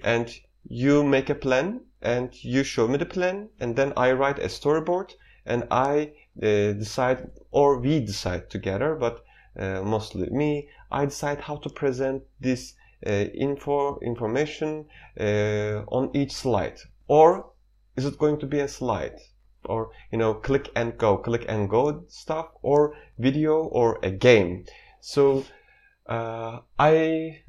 [0.05, 0.33] and
[0.65, 4.49] you make a plan and you show me the plan, and then I write a
[4.49, 5.13] storyboard,
[5.47, 9.25] and I uh, decide, or we decide together, but
[9.57, 10.69] uh, mostly me.
[10.91, 12.75] I decide how to present this
[13.07, 14.87] uh, info information
[15.19, 17.51] uh, on each slide, or
[17.97, 19.19] is it going to be a slide,
[19.65, 24.65] or you know, click and go, click and go stuff, or video, or a game.
[25.01, 25.45] So
[26.07, 27.43] uh, I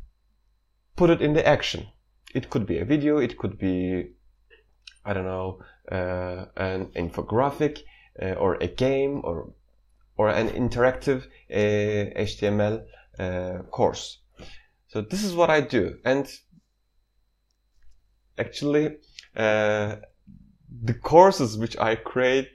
[0.96, 1.88] put it in the action.
[2.34, 4.14] It could be a video, it could be
[5.06, 5.60] I don't know,
[5.92, 7.80] uh, an infographic
[8.22, 9.54] uh, or a game or
[10.16, 12.86] or an interactive uh, HTML
[13.20, 14.20] uh, course.
[14.88, 16.32] So this is what I do, and
[18.38, 18.98] actually,
[19.36, 19.96] uh,
[20.82, 22.50] the courses which I create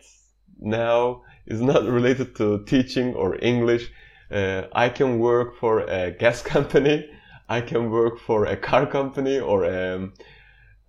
[0.58, 3.90] now is not related to teaching or English.
[4.30, 7.08] Uh, I can work for a gas company.
[7.48, 10.12] I can work for a car company or a um,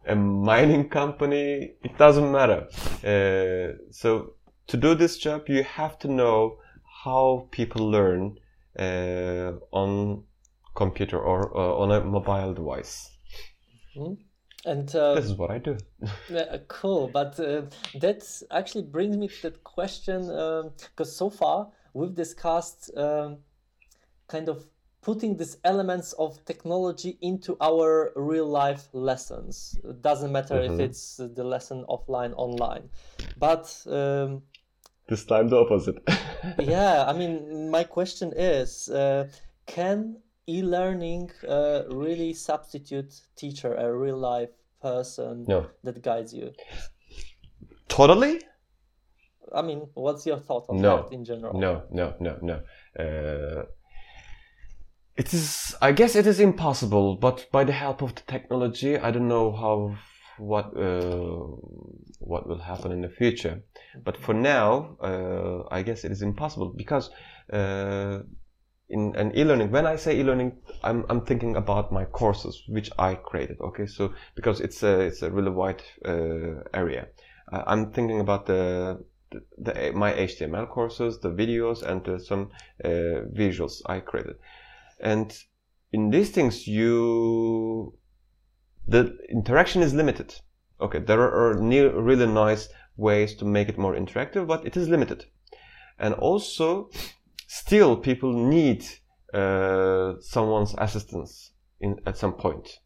[0.09, 2.67] a mining company, it doesn't matter.
[3.03, 4.33] Uh, so
[4.67, 6.57] to do this job, you have to know
[7.03, 8.37] how people learn
[8.77, 10.23] uh, on
[10.75, 13.11] computer or uh, on a mobile device.
[13.97, 14.28] Mm-hmm.
[14.65, 15.77] And uh, this is what I do.
[16.29, 17.63] yeah, cool, but uh,
[17.99, 20.65] that actually brings me to that question because
[20.99, 23.37] um, so far we've discussed um,
[24.27, 24.65] kind of
[25.01, 29.77] putting these elements of technology into our real life lessons.
[29.83, 30.73] It doesn't matter mm-hmm.
[30.73, 32.89] if it's the lesson offline, online.
[33.37, 34.41] But um,
[35.07, 35.97] this time the opposite.
[36.59, 39.29] yeah, I mean, my question is uh,
[39.65, 40.17] can
[40.53, 45.67] e learning uh, really substitute teacher, a real life person no.
[45.83, 46.51] that guides you?
[47.87, 48.41] Totally?
[49.53, 51.03] I mean, what's your thought on no.
[51.03, 51.59] that in general?
[51.59, 52.57] No, no, no, no.
[53.03, 53.63] Uh,
[55.15, 59.11] it is, I guess it is impossible, but by the help of the technology, I
[59.11, 59.95] don't know how,
[60.37, 61.45] what, uh,
[62.19, 63.63] what will happen in the future.
[64.03, 67.09] But for now, uh, I guess it is impossible because,
[67.51, 68.19] uh,
[68.89, 73.15] in an e-learning, when I say e-learning, I'm, I'm thinking about my courses, which I
[73.15, 73.57] created.
[73.61, 73.85] Okay.
[73.85, 77.07] So, because it's a, it's a really wide, uh, area.
[77.51, 82.49] Uh, I'm thinking about the, the, the, my HTML courses, the videos, and uh, some
[82.83, 84.37] visuals I created.
[84.99, 85.37] And
[85.91, 87.93] in these things, you,
[88.87, 90.33] the interaction is limited.
[90.81, 95.25] Okay, there are really nice ways to make it more interactive, but it is limited.
[95.99, 96.89] And also,
[97.49, 98.85] still people need
[99.33, 102.79] uh, someone's assistance in, at some point.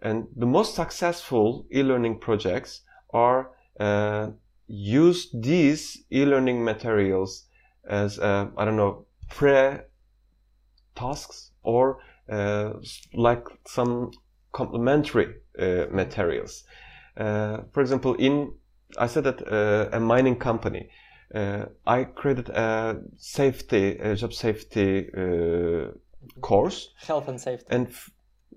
[0.00, 2.82] And the most successful e-learning projects
[3.12, 4.28] are uh,
[4.68, 7.46] use these e-learning materials
[7.88, 9.78] as uh, I don't know pre
[10.94, 11.98] tasks or
[12.30, 12.74] uh,
[13.12, 14.12] like some
[14.52, 16.62] complementary uh, materials.
[17.16, 18.52] Uh, for example, in
[18.98, 19.40] I said that
[19.92, 20.90] a mining company.
[21.34, 25.92] Uh, I created a safety, a job safety uh,
[26.40, 26.90] course.
[27.06, 27.66] Health and safety.
[27.70, 27.88] And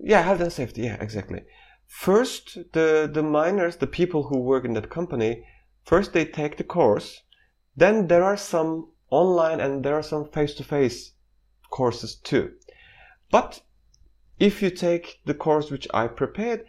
[0.00, 0.82] yeah, health and safety.
[0.82, 1.42] Yeah, exactly.
[1.86, 5.44] First, the the miners, the people who work in that company,
[5.84, 7.22] first they take the course.
[7.76, 11.12] Then there are some online and there are some face-to-face
[11.70, 12.52] courses too.
[13.30, 13.60] But
[14.38, 16.64] if you take the course which I prepared,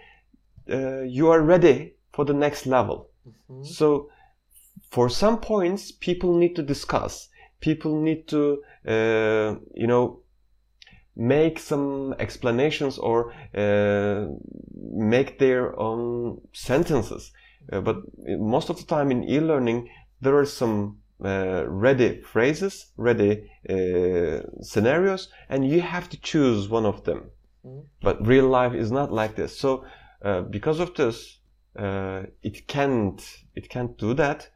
[0.70, 3.10] uh, you are ready for the next level.
[3.28, 3.64] Mm-hmm.
[3.64, 4.10] So
[4.92, 7.30] for some points, people need to discuss.
[7.60, 10.20] People need to, uh, you know,
[11.16, 14.26] make some explanations or uh,
[14.74, 17.32] make their own sentences.
[17.72, 19.90] Uh, but most of the time in e-learning,
[20.22, 26.86] there are some uh, ready phrases, ready uh, scenarios, and you have to choose one
[26.86, 27.32] of them.
[27.66, 27.80] Mm-hmm.
[28.02, 29.58] But real life is not like this.
[29.58, 29.86] So
[30.24, 31.40] uh, because of this,
[31.78, 33.22] uh, it can't
[33.56, 34.50] it can't do that,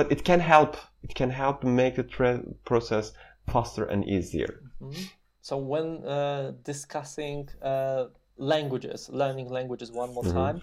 [0.00, 0.72] but it can help.
[1.02, 3.12] It can help make the tra- process
[3.52, 4.52] faster and easier.
[4.80, 5.02] Mm-hmm.
[5.42, 8.04] So when uh, discussing uh,
[8.38, 10.44] languages, learning languages one more mm-hmm.
[10.44, 10.58] time,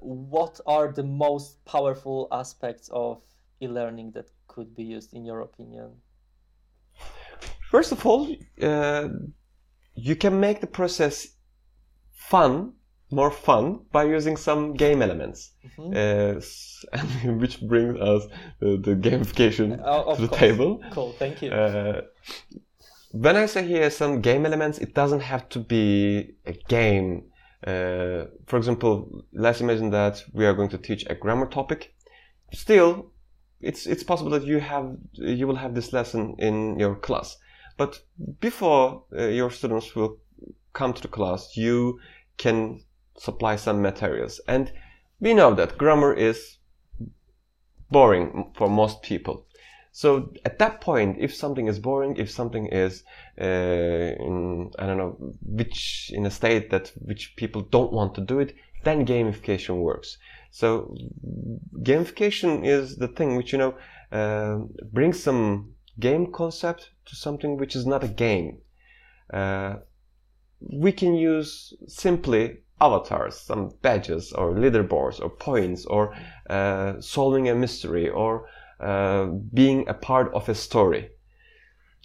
[0.00, 3.22] what are the most powerful aspects of
[3.64, 5.88] e-learning that could be used in your opinion?
[7.70, 8.22] First of all,
[8.60, 9.08] uh,
[9.94, 11.16] you can make the process
[12.30, 12.74] fun,
[13.10, 15.92] more fun, by using some game elements, mm-hmm.
[15.96, 18.26] uh, which brings us
[18.60, 20.40] the, the gamification uh, to the course.
[20.40, 20.80] table.
[20.92, 21.50] Cool, thank you.
[21.50, 22.02] Uh,
[23.12, 27.24] when I say here some game elements, it doesn't have to be a game.
[27.66, 31.94] Uh, for example, let's imagine that we are going to teach a grammar topic.
[32.52, 33.12] Still,
[33.60, 37.36] it's it's possible that you have you will have this lesson in your class
[37.76, 38.00] but
[38.40, 40.16] before uh, your students will
[40.72, 41.98] come to the class you
[42.38, 42.82] can
[43.20, 44.72] supply some materials and
[45.20, 46.58] we know that grammar is
[47.90, 49.46] boring for most people
[49.92, 53.02] So at that point, if something is boring, if something is
[53.40, 58.20] uh, in I don't know which in a state that which people don't want to
[58.20, 58.54] do it,
[58.84, 60.16] then gamification works.
[60.52, 60.94] So
[61.82, 63.74] gamification is the thing which you know
[64.12, 64.58] uh,
[64.92, 68.58] brings some game concept to something which is not a game.
[69.32, 69.76] Uh,
[70.60, 76.14] we can use simply avatars, some badges or leaderboards or points or
[76.48, 78.48] uh, solving a mystery or
[78.80, 81.10] uh, being a part of a story.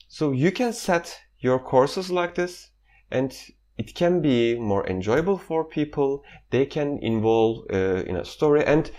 [0.07, 2.71] So you can set your courses like this
[3.11, 3.35] and
[3.77, 6.23] it can be more enjoyable for people.
[6.49, 8.89] They can involve uh, in a story and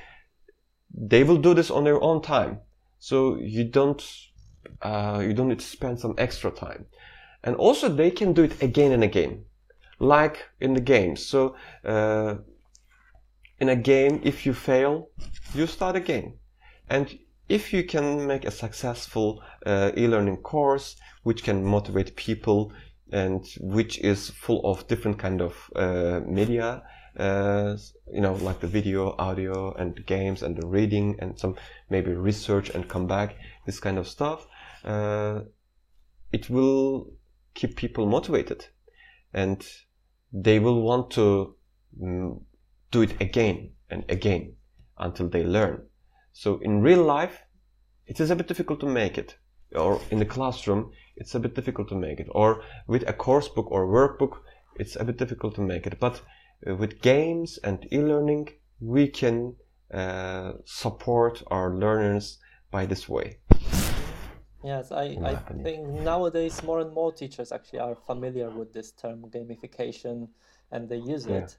[0.92, 2.60] they will do this on their own time.
[2.98, 4.02] So you don't,
[4.82, 6.86] uh, you don't need to spend some extra time.
[7.42, 9.44] And also they can do it again and again,
[9.99, 11.24] like in the games.
[11.24, 12.36] So, uh,
[13.59, 15.09] in a game, if you fail,
[15.55, 16.34] you start again.
[16.88, 17.18] And
[17.49, 22.72] if you can make a successful uh, e-learning course which can motivate people
[23.12, 26.82] and which is full of different kind of uh, media
[27.18, 27.76] uh,
[28.12, 31.55] you know like the video audio and games and the reading and some
[31.88, 34.47] maybe research and come back this kind of stuff
[34.84, 35.40] uh,
[36.32, 37.11] it will
[37.55, 38.66] keep people motivated
[39.32, 39.66] and
[40.32, 41.54] they will want to
[42.00, 42.40] mm,
[42.90, 44.54] do it again and again
[44.98, 45.82] until they learn
[46.38, 47.46] so in real life,
[48.06, 49.38] it is a bit difficult to make it.
[49.74, 52.28] Or in the classroom, it's a bit difficult to make it.
[52.30, 54.40] Or with a course book or workbook,
[54.78, 55.98] it's a bit difficult to make it.
[55.98, 56.20] But
[56.68, 58.50] uh, with games and e-learning,
[58.80, 59.56] we can
[59.94, 62.38] uh, support our learners
[62.70, 63.38] by this way.
[64.66, 69.22] Yes, I, I think nowadays more and more teachers actually are familiar with this term
[69.30, 70.26] gamification
[70.72, 71.36] and they use yeah.
[71.36, 71.56] it.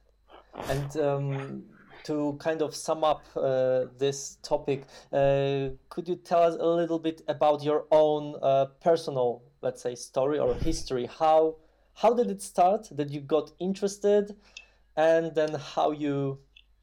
[0.67, 1.63] And um,
[2.03, 4.83] to kind of sum up uh, this topic,
[5.13, 9.95] uh, could you tell us a little bit about your own uh, personal, let's say,
[9.95, 11.05] story or history?
[11.05, 11.55] How
[11.93, 12.89] how did it start?
[12.91, 14.35] That you got interested,
[14.97, 16.39] and then how you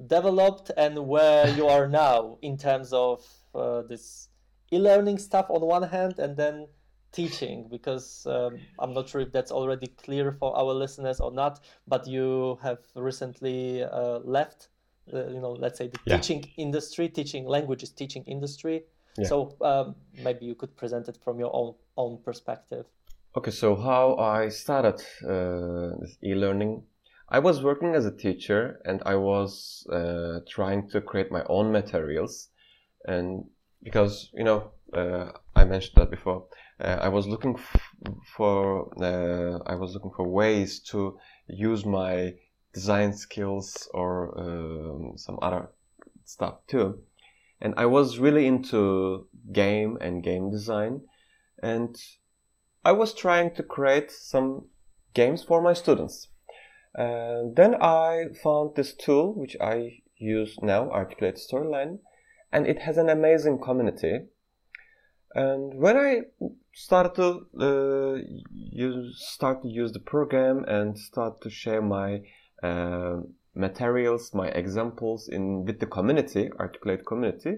[0.07, 3.23] developed and where you are now in terms of
[3.55, 4.29] uh, this
[4.73, 6.67] e-learning stuff on one hand, and then
[7.13, 11.61] teaching because um, I'm not sure if that's already clear for our listeners or not,
[11.87, 14.69] but you have recently uh, left
[15.13, 16.17] uh, you know let's say the yeah.
[16.17, 18.85] teaching industry teaching languages teaching industry
[19.19, 19.27] yeah.
[19.27, 22.87] so um, maybe you could present it from your own own perspective
[23.37, 24.99] okay so how i started
[25.29, 26.83] uh, this e-learning
[27.29, 31.71] i was working as a teacher and i was uh, trying to create my own
[31.71, 32.49] materials
[33.05, 33.45] and
[33.85, 36.47] because you know uh, i mentioned that before
[36.81, 37.57] uh, i was looking
[38.37, 41.17] for uh, i was looking for ways to
[41.47, 42.35] use my
[42.75, 45.69] design skills or um, some other
[46.25, 46.99] stuff too.
[47.61, 51.03] And I was really into game and game design.
[51.63, 51.97] And
[52.85, 54.67] I was trying to create some
[55.15, 56.29] games for my students.
[56.99, 61.99] Uh, then I found this tool, which I use now, Articulate Storyline,
[62.55, 64.21] and it has an amazing community.
[65.35, 66.21] And when I
[66.73, 67.29] started to
[67.61, 72.21] uh, use, start to use the program and start to share my
[72.63, 73.17] uh,
[73.57, 77.57] materials, my examples in with the community, Articulate community,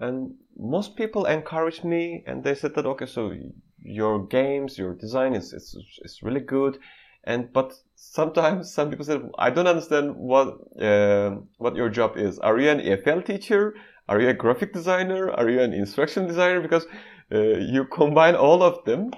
[0.00, 3.32] and most people encouraged me and they said that okay, so
[3.80, 6.78] your games, your design is is, is really good,
[7.22, 10.48] and but sometimes some people said I don't understand what
[10.80, 12.40] uh, what your job is.
[12.40, 13.74] Are you an EFL teacher?
[14.08, 15.30] Are you a graphic designer?
[15.30, 16.60] Are you an instruction designer?
[16.60, 16.86] Because
[17.32, 19.10] uh, you combine all of them.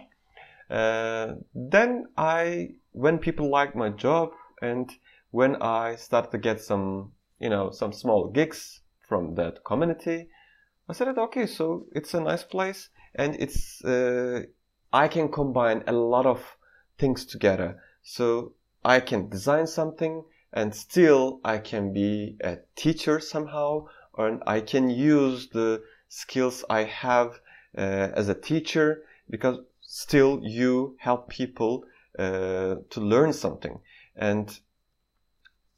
[0.70, 4.30] Uh, then I, when people like my job
[4.62, 4.90] and
[5.30, 10.28] when I started to get some, you know, some small gigs from that community,
[10.88, 14.42] I said, okay, so it's a nice place and it's, uh,
[14.92, 16.56] I can combine a lot of
[16.98, 17.82] things together.
[18.02, 18.54] So
[18.84, 23.86] I can design something and still I can be a teacher somehow,
[24.18, 27.40] and I can use the skills I have
[27.76, 27.80] uh,
[28.14, 31.84] as a teacher because still you help people
[32.18, 33.78] uh, to learn something.
[34.16, 34.58] And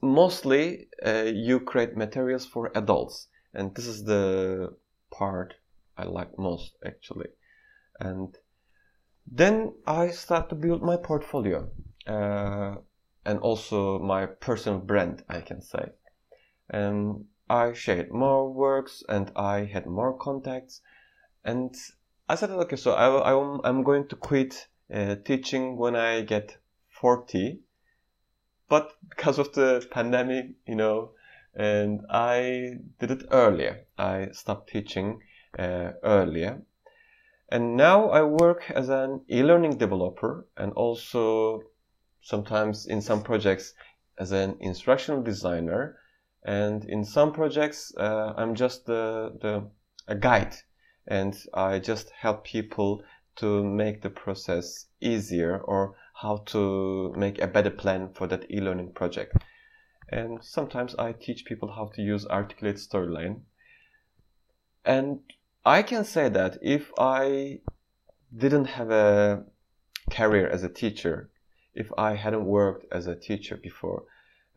[0.01, 3.29] mostly uh, you create materials for adults.
[3.53, 4.77] And this is the
[5.11, 5.55] part
[5.97, 7.29] i like most actually.
[7.99, 8.37] And
[9.27, 11.69] then i start to build my portfolio
[12.07, 12.77] uh,
[13.25, 15.91] and also my personal brand i can say.
[16.71, 20.81] And i shared more works and i had more contacts
[21.45, 21.75] and
[22.29, 26.57] i said okay so I, I, i'm going to quit uh, teaching when i get
[26.89, 27.61] 40
[28.71, 31.11] but because of the pandemic, you know,
[31.55, 33.85] and I did it earlier.
[33.99, 35.23] I stopped teaching
[35.59, 36.63] uh, earlier.
[37.51, 41.65] And now I work as an e-learning developer and also
[42.21, 43.75] sometimes in some projects
[44.19, 45.99] as an instructional designer.
[46.45, 49.71] And in some projects, uh, I'm just the, the
[50.09, 50.55] a guide
[51.07, 53.03] and I just help people
[53.37, 58.93] to make the process easier or how to make a better plan for that e-learning
[58.93, 59.37] project.
[60.11, 63.43] And sometimes I teach people how to use Articulate Storyline.
[64.85, 65.21] And
[65.65, 67.61] I can say that if I
[68.37, 69.45] didn't have a
[70.11, 71.31] career as a teacher,
[71.75, 74.05] if I hadn't worked as a teacher before,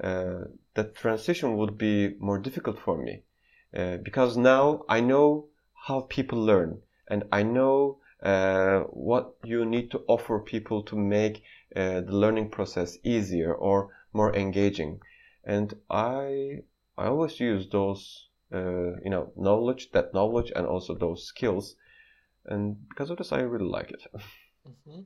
[0.03, 3.23] uh, that transition would be more difficult for me.
[3.75, 5.47] Uh, because now I know
[5.87, 11.43] how people learn and I know uh, what you need to offer people to make
[11.75, 14.99] uh, the learning process easier or more engaging.
[15.43, 16.59] And I
[16.97, 21.75] I always use those uh, you know knowledge, that knowledge, and also those skills.
[22.45, 24.03] And because of this, I really like it.
[24.65, 25.01] Mm-hmm.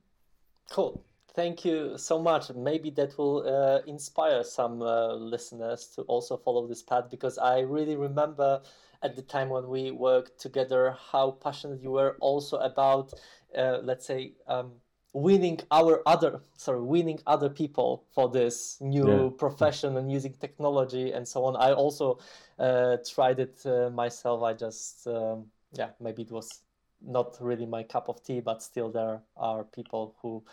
[0.70, 1.04] Cool.
[1.38, 2.50] Thank you so much.
[2.56, 7.60] Maybe that will uh, inspire some uh, listeners to also follow this path because I
[7.60, 8.60] really remember
[9.04, 13.14] at the time when we worked together how passionate you were also about
[13.56, 14.72] uh, let's say um,
[15.14, 19.30] winning our other sorry winning other people for this new yeah.
[19.38, 22.18] profession and using technology and so on i also
[22.58, 26.64] uh, tried it uh, myself i just um, yeah maybe it was
[27.06, 30.44] not really my cup of tea but still there are people who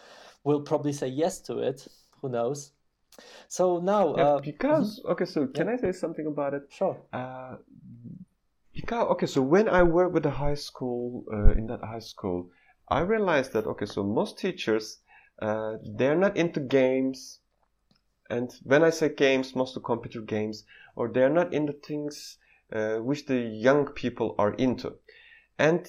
[0.44, 1.86] will probably say yes to it.
[2.20, 2.72] Who knows?
[3.48, 5.74] So now yeah, uh, because okay so can yeah.
[5.74, 6.62] i say something about it?
[6.70, 6.96] Sure.
[7.12, 7.56] Uh,
[8.74, 12.50] because okay, so when I worked with the high school, uh, in that high school,
[12.88, 14.98] I realized that okay, so most teachers,
[15.40, 17.40] uh, they're not into games,
[18.28, 20.64] and when I say games, most of computer games,
[20.96, 22.36] or they're not into things
[22.72, 24.94] uh, which the young people are into,
[25.58, 25.88] and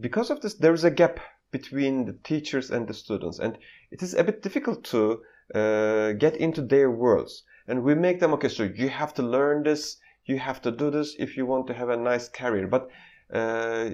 [0.00, 3.58] because of this, there is a gap between the teachers and the students, and
[3.90, 5.22] it is a bit difficult to
[5.54, 7.44] uh, get into their worlds.
[7.66, 10.90] And we make them okay, so you have to learn this you have to do
[10.90, 12.66] this if you want to have a nice career.
[12.66, 12.88] But
[13.32, 13.90] uh,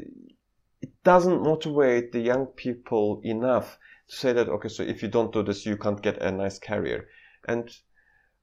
[0.81, 3.79] it doesn't motivate the young people enough
[4.09, 6.59] to say that, okay, so if you don't do this, you can't get a nice
[6.59, 7.09] career.
[7.47, 7.71] And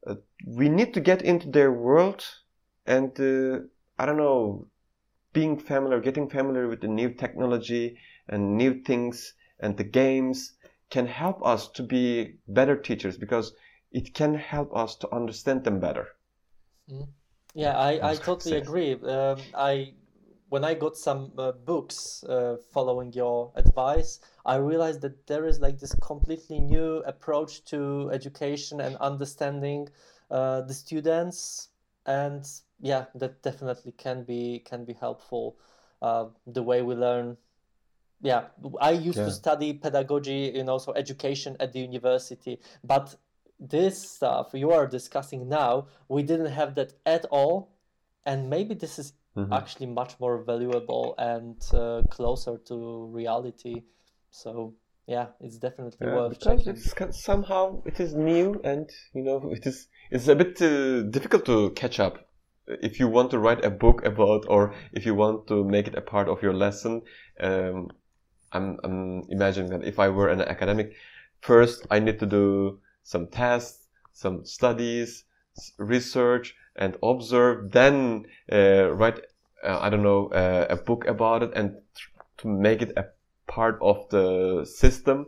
[0.05, 0.15] uh,
[0.45, 2.25] we need to get into their world
[2.85, 3.65] and, uh,
[3.99, 4.67] I don't know,
[5.37, 7.95] being familiar, getting familiar with the new technology
[8.27, 10.53] and new things and the games
[10.89, 13.53] can help us to be better teachers because
[13.91, 16.07] it can help us to understand them better.
[16.89, 17.07] Mm.
[17.53, 18.93] Yeah, I, I totally agree.
[18.93, 19.93] Um, I
[20.49, 25.59] when I got some uh, books uh, following your advice, I realized that there is
[25.59, 29.89] like this completely new approach to education and understanding
[30.31, 31.69] uh, the students,
[32.07, 32.43] and
[32.79, 35.57] yeah, that definitely can be can be helpful.
[36.01, 37.37] Uh, the way we learn.
[38.21, 38.45] Yeah,
[38.81, 39.25] I used yeah.
[39.25, 43.15] to study pedagogy, you know, so education at the university, but
[43.59, 47.69] this stuff you are discussing now, we didn't have that at all.
[48.25, 49.53] And maybe this is mm-hmm.
[49.53, 53.83] actually much more valuable and uh, closer to reality.
[54.31, 54.73] So
[55.07, 56.69] yeah, it's definitely yeah, worth checking.
[56.69, 61.45] It's, somehow it is new and you know it is it's a bit uh, difficult
[61.45, 62.26] to catch up
[62.67, 65.95] if you want to write a book about or if you want to make it
[65.95, 67.01] a part of your lesson.
[67.39, 67.89] Um,
[68.51, 70.93] I'm, I'm imagining that if I were an academic,
[71.41, 75.25] first I need to do some tests, some studies,
[75.77, 77.71] research, and observe.
[77.71, 79.19] Then uh, write,
[79.63, 81.77] uh, I don't know, uh, a book about it, and
[82.37, 83.05] to make it a
[83.47, 85.27] part of the system.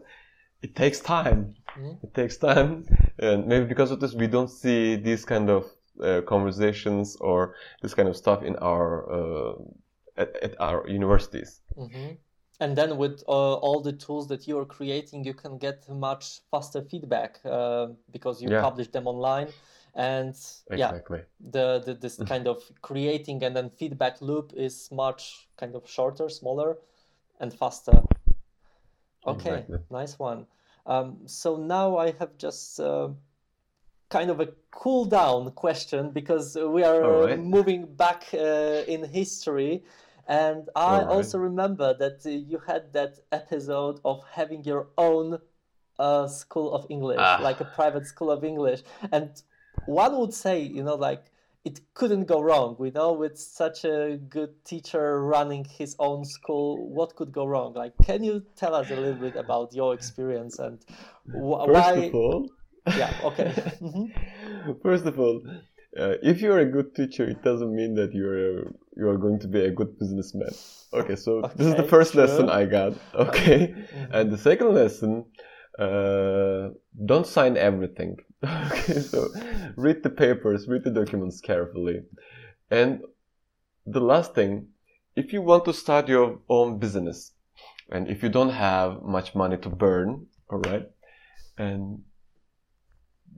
[0.62, 1.56] It takes time.
[1.78, 2.06] Mm-hmm.
[2.06, 2.86] It takes time,
[3.18, 5.66] and maybe because of this, we don't see these kind of
[6.02, 9.54] uh, conversations or this kind of stuff in our uh,
[10.18, 11.62] at, at, our universities.
[11.78, 12.14] Mm-hmm
[12.62, 16.42] and then with uh, all the tools that you are creating you can get much
[16.52, 17.40] faster feedback
[18.12, 18.62] because you yeah.
[18.62, 19.48] publish them online
[19.96, 20.36] and
[20.70, 21.20] exactly.
[21.20, 25.90] yeah the, the this kind of creating and then feedback loop is much kind of
[25.90, 26.78] shorter smaller
[27.40, 28.02] and faster
[29.26, 29.78] okay exactly.
[29.92, 30.46] nice one
[30.86, 33.10] um, so now i have just uh,
[34.10, 37.40] kind of a cool down question because we are right.
[37.40, 38.38] moving back uh,
[38.88, 39.84] in history
[40.30, 41.08] and I right.
[41.08, 45.40] also remember that uh, you had that episode of having your own
[45.98, 47.40] uh, school of English, ah.
[47.42, 48.84] like a private school of English.
[49.12, 49.32] And
[49.88, 51.26] one would say, you know, like
[51.66, 52.76] it couldn't go wrong.
[52.78, 57.74] We know with such a good teacher running his own school, what could go wrong?
[57.74, 60.80] Like, can you tell us a little bit about your experience and
[61.26, 61.94] wh- First why?
[61.94, 62.50] Of all,
[62.88, 63.14] yeah.
[63.24, 63.54] Okay.
[64.84, 65.42] First of all,
[65.98, 69.48] uh, if you're a good teacher, it doesn't mean that you're you are going to
[69.48, 70.52] be a good businessman.
[70.94, 72.26] Okay, so okay, this is the first sure.
[72.26, 72.94] lesson I got.
[73.14, 74.14] Okay, mm-hmm.
[74.14, 75.26] and the second lesson,
[75.80, 76.70] uh,
[77.06, 78.18] don't sign everything.
[78.44, 79.30] okay, so
[79.76, 82.02] read the papers, read the documents carefully,
[82.70, 83.02] and
[83.86, 84.68] the last thing,
[85.16, 87.34] if you want to start your own business,
[87.92, 90.86] and if you don't have much money to burn, all right,
[91.58, 92.04] and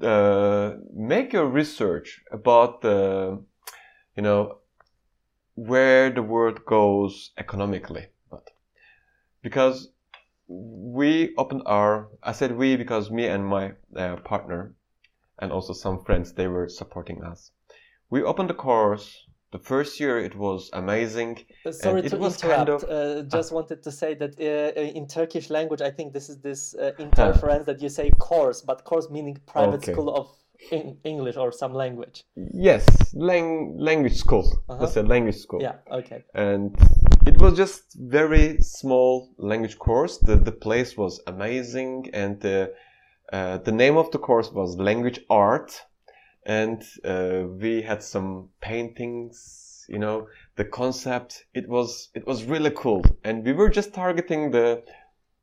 [0.01, 3.43] uh, make your research about the,
[4.15, 4.57] you know,
[5.55, 8.07] where the world goes economically.
[8.29, 8.49] But
[9.41, 9.89] because
[10.47, 14.73] we opened our, I said we because me and my uh, partner
[15.39, 17.51] and also some friends, they were supporting us.
[18.09, 21.43] We opened the course the first year it was amazing.
[21.65, 22.41] Uh, sorry to interrupt.
[22.41, 25.91] Kind of, uh, just uh, wanted to say that uh, uh, in Turkish language, I
[25.91, 29.91] think this is this uh, interference that you say course, but course meaning private okay.
[29.91, 30.27] school of
[31.03, 32.23] English or some language.
[32.35, 34.63] Yes, lang- language school.
[34.69, 34.79] Uh-huh.
[34.79, 35.61] That's a language school.
[35.61, 35.75] Yeah.
[35.91, 36.23] Okay.
[36.33, 36.75] And
[37.25, 40.17] it was just very small language course.
[40.19, 42.73] The the place was amazing, and the
[43.31, 45.81] the name of the course was language art
[46.45, 52.71] and uh, we had some paintings you know the concept it was it was really
[52.71, 53.03] cool.
[53.23, 54.83] And we were just targeting the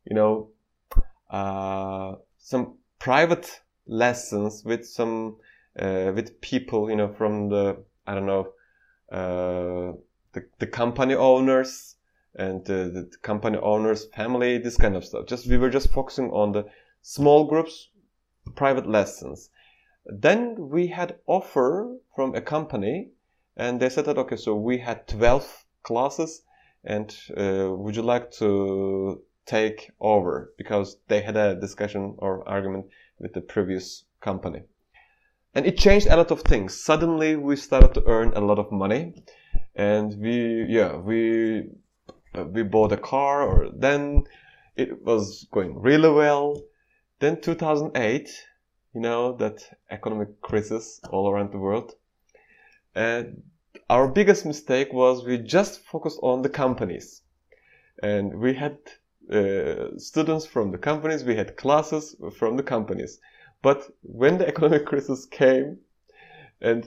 [0.05, 0.51] you know
[1.31, 5.37] uh, some private lessons with some
[5.79, 8.53] uh, with people you know from the i don't know
[9.13, 9.93] uh,
[10.33, 11.97] the, the company owners
[12.35, 15.27] and the company owners family this kind of stuff.
[15.27, 16.65] Just we were just focusing on the
[17.03, 17.89] small groups
[18.55, 19.51] private lessons
[20.09, 23.11] then we had offer from a company
[23.57, 26.43] and they said that, okay, so we had 12 classes
[26.85, 30.53] and uh, would you like to take over?
[30.57, 32.87] Because they had a discussion or argument
[33.19, 34.63] with the previous company.
[35.55, 36.83] And it changed a lot of things.
[36.83, 39.23] Suddenly we started to earn a lot of money
[39.75, 41.65] and we, yeah, we,
[42.35, 44.25] uh, we bought a car or then
[44.77, 46.63] it was going really well.
[47.19, 48.31] Then 2008,
[48.99, 49.59] you know, that
[49.93, 51.93] economic crisis all around the world.
[52.97, 53.45] And
[53.89, 57.23] our biggest mistake was we just focused on the companies.
[58.03, 58.77] And we had
[59.33, 63.21] uh, students from the companies, we had classes from the companies.
[63.63, 65.79] But when the economic crisis came
[66.61, 66.85] and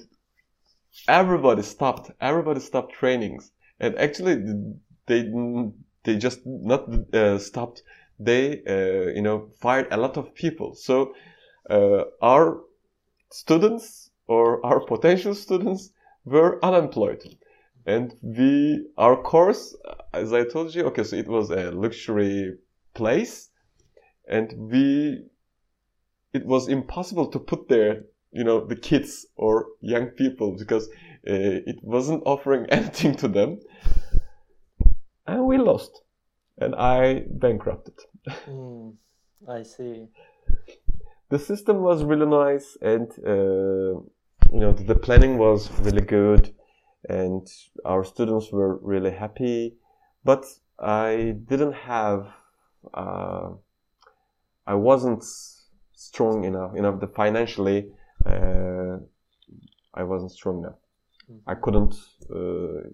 [1.08, 3.52] everybody stopped, everybody stopped trainings.
[3.80, 4.36] And actually,
[5.06, 5.32] they,
[6.04, 7.84] they just not uh, stopped,
[8.20, 10.76] they, uh, you know, fired a lot of people.
[10.76, 11.14] So
[12.22, 12.62] our
[13.32, 15.92] students or our potential students
[16.26, 17.24] were unemployed.
[17.86, 19.76] And we, our course,
[20.14, 22.58] as I told you, okay, so it was a luxury
[22.94, 23.50] place
[24.28, 25.24] and we,
[26.34, 30.88] it was impossible to put there, you know, the kids or young people because
[31.28, 33.60] uh, it wasn't offering anything to them.
[35.26, 36.02] And we lost.
[36.58, 37.96] And I bankrupted.
[38.48, 38.94] Mm,
[39.50, 40.08] I see
[41.32, 43.96] the system was really nice and uh,
[44.54, 46.54] you know the planning was really good
[47.10, 47.48] and
[47.86, 49.76] our students were really happy
[50.26, 50.44] but
[50.80, 52.28] i didn't have
[52.94, 53.50] uh,
[54.68, 55.24] i wasn't
[55.94, 57.90] strong enough enough the financially
[58.26, 58.98] uh,
[59.94, 60.80] i wasn't strong enough
[61.32, 61.50] mm-hmm.
[61.50, 61.96] i couldn't
[62.30, 62.90] uh,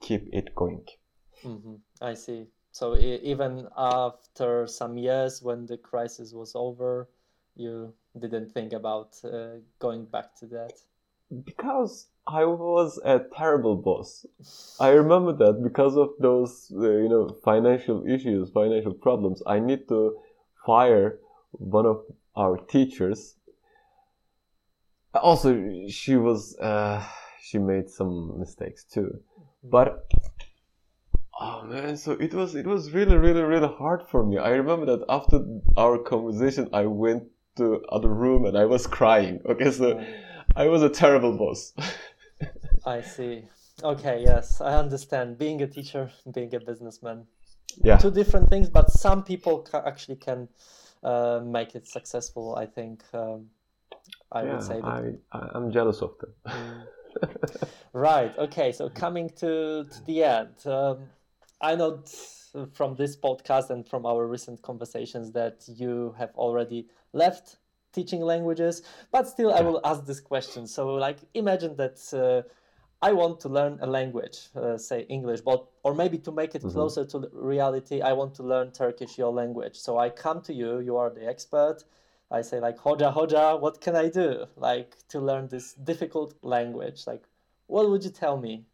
[0.00, 0.84] keep it going
[1.44, 1.76] mm-hmm.
[2.02, 7.08] i see so even after some years when the crisis was over
[7.56, 10.72] you didn't think about uh, going back to that?
[11.44, 14.26] Because I was a terrible boss.
[14.78, 19.88] I remember that because of those, uh, you know, financial issues, financial problems, I need
[19.88, 20.18] to
[20.66, 21.18] fire
[21.52, 22.04] one of
[22.36, 23.36] our teachers.
[25.14, 27.04] Also, she was, uh,
[27.40, 29.20] she made some mistakes too.
[29.64, 30.06] But
[31.44, 34.38] Oh man, so it was it was really really really hard for me.
[34.38, 35.42] I remember that after
[35.76, 37.24] our conversation, I went
[37.56, 39.40] to other room and I was crying.
[39.46, 40.02] Okay, so
[40.56, 41.72] I was a terrible boss.
[42.84, 43.44] I see.
[43.82, 45.38] Okay, yes, I understand.
[45.38, 47.26] Being a teacher, being a businessman,
[47.84, 48.70] yeah, two different things.
[48.70, 50.48] But some people ca- actually can
[51.02, 52.56] uh, make it successful.
[52.56, 53.46] I think um,
[54.32, 55.04] I yeah, would say that.
[55.32, 56.34] I I'm jealous of them.
[56.54, 56.86] Mm.
[57.92, 58.36] right.
[58.38, 58.72] Okay.
[58.72, 61.10] So coming to to the end, um,
[61.60, 62.02] I know
[62.72, 67.56] from this podcast and from our recent conversations that you have already left
[67.92, 70.66] teaching languages, but still I will ask this question.
[70.66, 72.48] So like imagine that uh,
[73.02, 76.62] I want to learn a language, uh, say English, but or maybe to make it
[76.62, 76.70] mm-hmm.
[76.70, 79.76] closer to reality, I want to learn Turkish, your language.
[79.76, 81.84] So I come to you, you are the expert.
[82.30, 87.06] I say like Hoja Hoja, what can I do like to learn this difficult language?
[87.06, 87.24] Like,
[87.66, 88.64] what would you tell me?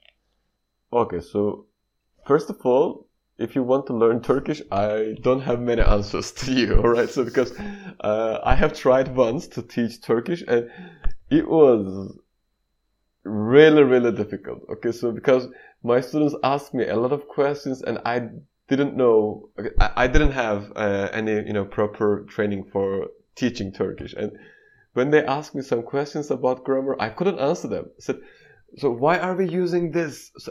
[0.92, 1.66] Okay, so
[2.24, 3.07] first of all,
[3.39, 6.77] if you want to learn Turkish, I don't have many answers to you.
[6.82, 7.52] All right, so because
[8.01, 10.70] uh, I have tried once to teach Turkish and
[11.31, 12.19] it was
[13.24, 14.62] really really difficult.
[14.70, 15.47] Okay, so because
[15.82, 18.28] my students asked me a lot of questions and I
[18.69, 23.06] didn't know, I, I didn't have uh, any you know proper training for
[23.36, 24.32] teaching Turkish and
[24.94, 27.85] when they asked me some questions about grammar, I couldn't answer them.
[27.86, 28.19] I said,
[28.78, 30.32] so why are we using this?
[30.39, 30.51] So,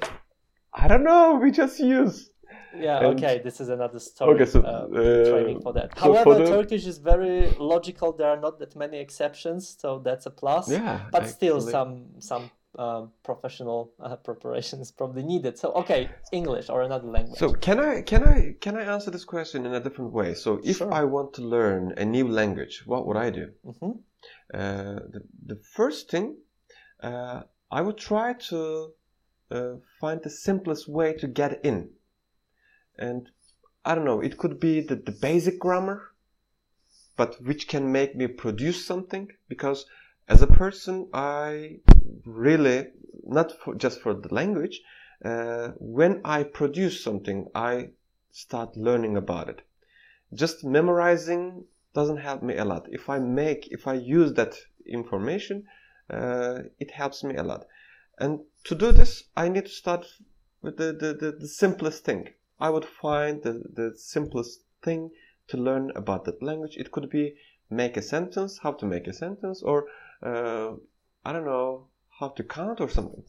[0.73, 1.37] I don't know.
[1.41, 2.29] We just use
[2.79, 4.35] yeah, and okay, this is another story.
[4.35, 4.87] Okay, so uh,
[5.29, 5.97] training for that.
[5.97, 6.45] So However, for the...
[6.45, 8.11] Turkish is very logical.
[8.13, 10.69] There are not that many exceptions, so that's a plus.
[10.69, 11.33] Yeah, but actually.
[11.33, 15.57] still, some some um, professional uh, preparation is probably needed.
[15.57, 17.39] So, okay, English or another language.
[17.39, 20.33] So, can I can I can I answer this question in a different way?
[20.33, 20.93] So, if sure.
[20.93, 23.51] I want to learn a new language, what would I do?
[23.65, 23.91] Mm-hmm.
[24.53, 26.37] Uh, the, the first thing,
[27.01, 27.41] uh,
[27.71, 28.93] I would try to
[29.51, 31.89] uh, find the simplest way to get in
[32.97, 33.29] and
[33.85, 36.11] I don't know, it could be the, the basic grammar,
[37.15, 39.85] but which can make me produce something because
[40.27, 41.79] as a person, I
[42.25, 42.87] really,
[43.23, 44.81] not for, just for the language,
[45.23, 47.89] uh, when I produce something, I
[48.31, 49.61] start learning about it.
[50.33, 51.63] Just memorizing
[51.93, 52.87] doesn't help me a lot.
[52.91, 54.55] If I make, if I use that
[54.85, 55.65] information,
[56.09, 57.65] uh, it helps me a lot.
[58.19, 60.05] And to do this, I need to start
[60.61, 62.29] with the, the, the, the simplest thing.
[62.59, 65.11] I would find the, the simplest thing
[65.47, 66.75] to learn about that language.
[66.77, 67.35] It could be
[67.69, 69.87] make a sentence, how to make a sentence, or
[70.23, 70.71] uh,
[71.23, 71.87] I don't know
[72.19, 73.23] how to count or something.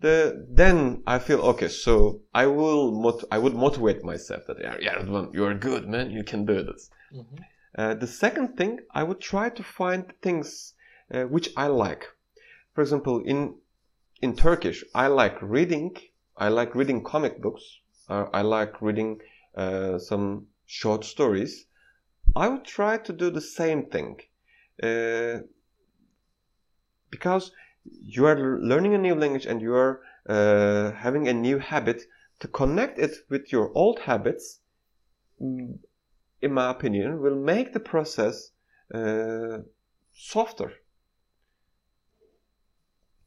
[0.00, 1.68] The then I feel okay.
[1.68, 6.10] So I will mot- I would motivate myself that yeah, yeah, you're good, man.
[6.10, 6.90] You can do this.
[7.14, 7.36] Mm-hmm.
[7.76, 10.74] Uh, the second thing I would try to find things
[11.12, 12.06] uh, which I like.
[12.74, 13.56] For example, in
[14.20, 15.96] in Turkish, I like reading.
[16.36, 19.20] I like reading comic books uh, I like reading
[19.56, 21.66] uh, some short stories.
[22.34, 24.20] I would try to do the same thing
[24.82, 25.40] uh,
[27.10, 27.52] because
[27.84, 32.02] you are learning a new language and you are uh, having a new habit.
[32.40, 34.58] To connect it with your old habits
[35.40, 35.78] mm,
[36.40, 38.50] in my opinion will make the process
[38.92, 39.58] uh,
[40.12, 40.72] softer.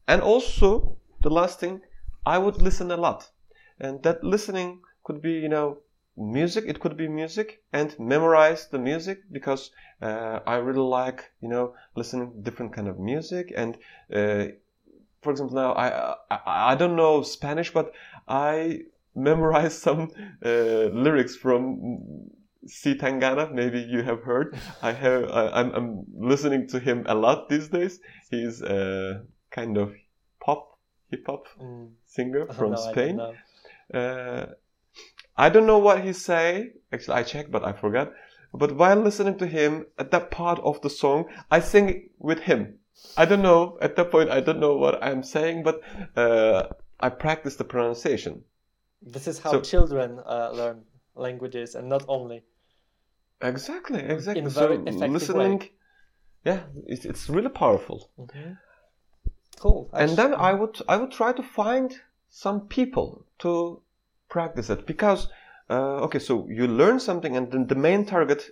[0.06, 1.80] And also the last thing
[2.26, 3.30] i would listen a lot
[3.78, 5.78] and that listening could be you know
[6.16, 9.70] music it could be music and memorize the music because
[10.00, 13.52] uh, i really like you know listening different kind of music.
[13.54, 13.76] And
[14.12, 14.46] uh,
[15.22, 17.92] for example now I, I, I don't know spanish but
[18.28, 18.80] i
[19.14, 20.10] memorize some
[20.44, 22.30] uh, lyrics from
[22.66, 24.58] C Tangana maybe you have heard.
[24.82, 28.00] I have I, am I'm, I'm listening to him a lot these days.
[28.28, 29.22] He's a
[29.52, 29.94] kind of
[30.40, 30.76] pop
[31.08, 31.90] hip hop mm.
[32.04, 33.20] singer from spain
[33.92, 34.46] uh,
[35.36, 36.72] I don't know what he say.
[36.92, 38.12] Actually, I checked, but I forgot.
[38.52, 42.78] But while listening to him at that part of the song, I sing with him.
[43.16, 44.30] I don't know at that point.
[44.30, 45.82] I don't know what I'm saying, but
[46.16, 46.68] uh,
[46.98, 48.44] I practice the pronunciation.
[49.02, 50.84] This is how so, children uh, learn
[51.14, 52.42] languages, and not only.
[53.42, 54.40] Exactly, exactly.
[54.40, 55.70] In a very so effective listening, way.
[56.44, 58.10] yeah, it's, it's really powerful.
[58.18, 58.52] Mm-hmm.
[59.58, 59.90] Cool.
[59.92, 60.08] Actually.
[60.08, 61.94] And then I would I would try to find
[62.36, 63.80] some people to
[64.28, 65.28] practice it because
[65.70, 68.50] uh, okay so you learn something and then the main target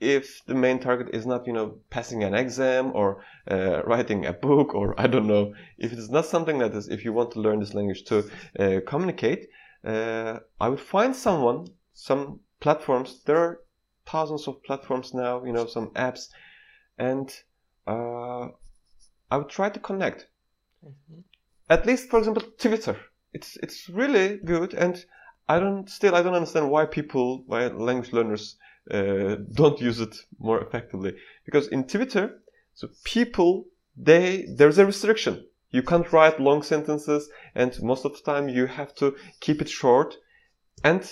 [0.00, 4.32] if the main target is not you know passing an exam or uh, writing a
[4.32, 7.30] book or i don't know if it is not something that is if you want
[7.30, 8.24] to learn this language to
[8.58, 9.48] uh, communicate
[9.84, 13.60] uh, i would find someone some platforms there are
[14.06, 16.30] thousands of platforms now you know some apps
[16.96, 17.42] and
[17.86, 18.48] uh,
[19.30, 20.26] i would try to connect
[20.82, 21.20] mm-hmm.
[21.68, 22.96] At least for example twitter
[23.34, 25.04] it's it's really good, and
[25.48, 28.56] I don't still I don't understand why people, why language learners
[28.90, 31.14] uh, don't use it more effectively.
[31.44, 32.40] Because in Twitter,
[32.74, 33.66] so people
[33.96, 35.44] they there's a restriction.
[35.70, 39.68] You can't write long sentences, and most of the time you have to keep it
[39.68, 40.14] short.
[40.84, 41.02] And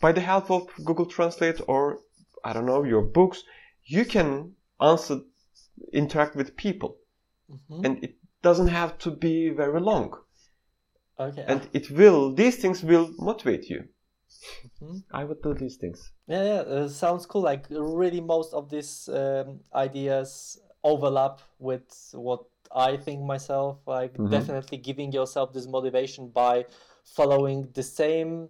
[0.00, 2.00] by the help of Google Translate or
[2.44, 3.44] I don't know your books,
[3.84, 5.20] you can answer,
[5.92, 6.96] interact with people,
[7.48, 7.84] mm-hmm.
[7.84, 10.18] and it doesn't have to be very long.
[11.18, 11.44] Okay.
[11.46, 13.84] And it will, these things will motivate you.
[14.80, 14.98] Mm-hmm.
[15.12, 16.12] I would do these things.
[16.26, 17.42] Yeah, yeah, uh, sounds cool.
[17.42, 22.44] Like really, most of these um, ideas overlap with what
[22.74, 23.78] I think myself.
[23.86, 24.30] Like Mhm.
[24.30, 26.66] definitely giving yourself this motivation by
[27.04, 28.48] following the same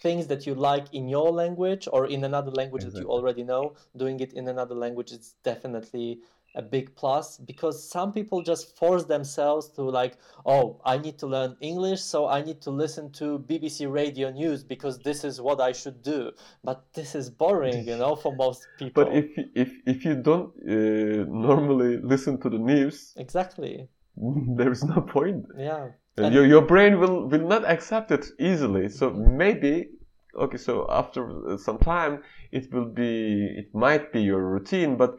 [0.00, 3.74] things that you like in your language or in another language that you already know,
[3.96, 6.20] doing it in another language is definitely
[6.56, 10.16] a big plus because some people just force themselves to like,
[10.46, 14.64] oh, I need to learn English, so I need to listen to BBC radio news
[14.64, 16.32] because this is what I should do.
[16.64, 19.04] But this is boring, you know, for most people.
[19.04, 23.88] But if if if you don't uh, normally listen to the news, exactly,
[24.56, 25.46] there is no point.
[25.56, 25.88] yeah.
[26.16, 28.88] And And- your your brain will will not accept it easily.
[28.88, 29.90] So maybe
[30.34, 30.58] okay.
[30.58, 31.22] So after
[31.52, 35.16] uh, some time, it will be it might be your routine, but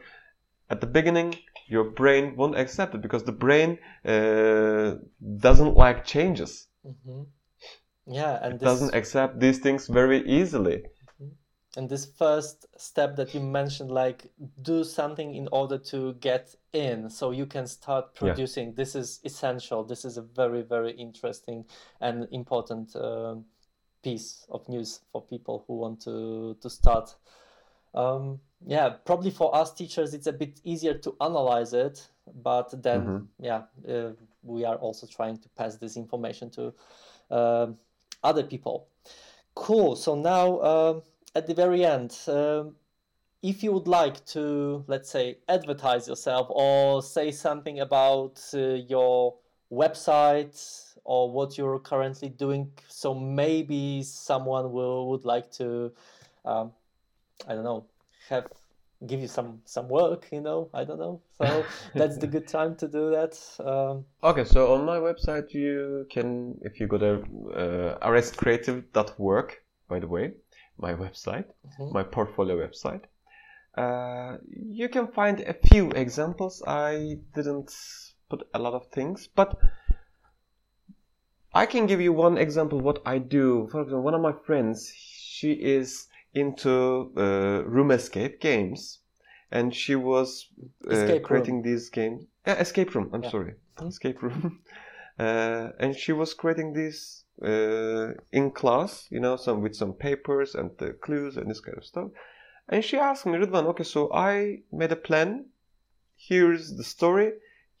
[0.72, 1.34] at the beginning,
[1.68, 4.94] your brain won't accept it because the brain uh,
[5.38, 6.66] doesn't like changes.
[6.84, 7.22] hmm
[8.06, 10.82] Yeah, and It this doesn't accept these things very easily.
[11.76, 14.30] and this first step that you mentioned, like
[14.60, 18.34] do something in order to get in, so you can start Yeah.
[18.34, 18.74] producing.
[18.74, 19.84] This is essential.
[19.84, 21.64] This is a very, very interesting
[22.00, 23.44] and important um,
[24.02, 27.14] piece of news for people who want to to start.
[27.94, 32.08] Um, yeah, probably for us teachers, it's a bit easier to analyze it,
[32.42, 33.26] but then Mhm.
[33.38, 34.12] yeah, uh,
[34.42, 36.72] we are also trying to pass this information to
[37.30, 37.78] um
[38.22, 38.86] other people.
[39.54, 39.96] Cool.
[39.96, 41.02] So now, um,
[41.34, 42.76] at the very end, um,
[43.42, 49.34] if you would like to, let's say, advertise yourself or say something about uh, your
[49.70, 55.92] website or what you're currently doing, so maybe someone will would like to,
[56.44, 56.72] um,
[57.48, 57.84] I don't know,
[58.28, 58.46] have
[59.06, 61.20] give you some some work, you know, I don't know.
[61.38, 63.38] So that's the good time to do that.
[63.58, 67.12] Um, Okay, so on my website you can, if you go to
[67.54, 70.34] uh, arrestcreative.work, by the way,
[70.78, 71.92] my website, Mhm.
[71.92, 73.04] my portfolio website,
[73.76, 76.62] uh, you can find a few examples.
[76.66, 77.72] I didn't
[78.30, 79.58] put a lot of things, but
[81.54, 83.68] I can give you one example what I do.
[83.70, 89.00] For example, one of my friends, she is into uh, room escape games,
[89.50, 90.48] and she was
[90.90, 92.24] uh, creating these games.
[92.46, 93.10] Yeah, escape room.
[93.12, 93.30] I'm Yeah.
[93.30, 93.88] sorry, Mhm.
[93.88, 94.60] escape room.
[95.18, 100.54] uh, and she was creating these uh, in class, you know, some with some papers
[100.54, 102.10] and the clues and this kind of stuff.
[102.68, 105.46] And she asked me, Ridvan, okay, so I made a plan.
[106.16, 107.32] Here's the story.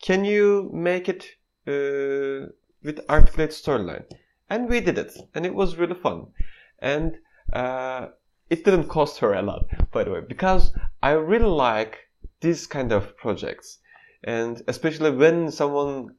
[0.02, 1.24] Can you make it
[1.66, 2.50] uh,
[2.82, 4.04] with articulate storyline?
[4.50, 6.26] And we did it, and it was really fun.
[6.80, 7.18] And
[7.52, 8.08] uh,
[8.52, 11.98] it didn't cost her a lot, by the way, because I really like
[12.42, 13.78] these kind of projects,
[14.24, 16.16] and especially when someone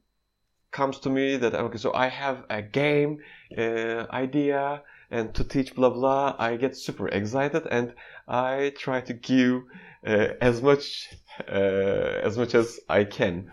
[0.72, 3.20] comes to me that okay, so I have a game
[3.56, 4.82] uh, idea
[5.12, 7.94] and to teach blah blah, I get super excited and
[8.26, 9.62] I try to give
[10.04, 11.14] uh, as much
[11.48, 13.52] uh, as much as I can.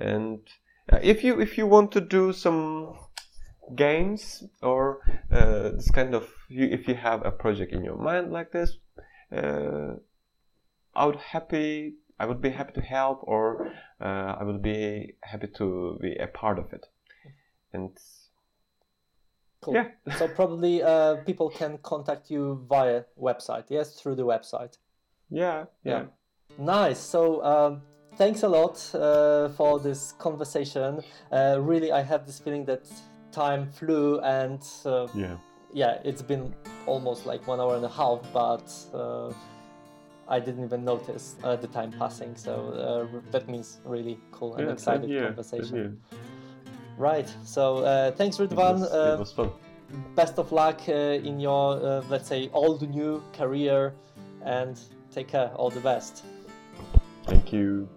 [0.00, 0.38] And
[0.90, 2.94] uh, if you if you want to do some
[3.76, 8.32] games or uh, this kind of you, if you have a project in your mind
[8.32, 8.76] like this,
[9.30, 9.94] uh,
[10.94, 15.48] I would happy I would be happy to help or uh, I would be happy
[15.58, 16.86] to be a part of it.
[17.72, 17.90] And
[19.62, 19.74] Cool.
[19.74, 19.88] Yeah.
[20.18, 23.64] so probably uh, people can contact you via website.
[23.68, 24.76] Yes, through the website.
[25.30, 26.06] yeah, yeah,
[26.58, 26.98] Nice.
[26.98, 27.82] So um,
[28.16, 31.00] thanks a lot uh, for this conversation.
[31.30, 32.90] Uh, really, I have this feeling that
[33.32, 35.36] time flew, and uh, yeah.
[35.72, 36.54] yeah, it's been
[36.86, 39.32] almost like one hour and a half, but uh,
[40.28, 42.36] I didn't even notice uh, the time passing.
[42.36, 45.74] So uh, that means really cool and yeah, excited here, conversation.
[45.76, 45.92] here.
[46.98, 47.28] Right.
[47.44, 49.50] So uh, thanks, It was, Uh, it was fun.
[50.14, 50.92] best of luck uh,
[51.28, 53.92] in your, uh, let's say, old new career,
[54.44, 54.78] and
[55.10, 55.50] take care.
[55.56, 56.24] All the best.
[57.26, 57.88] Thank you.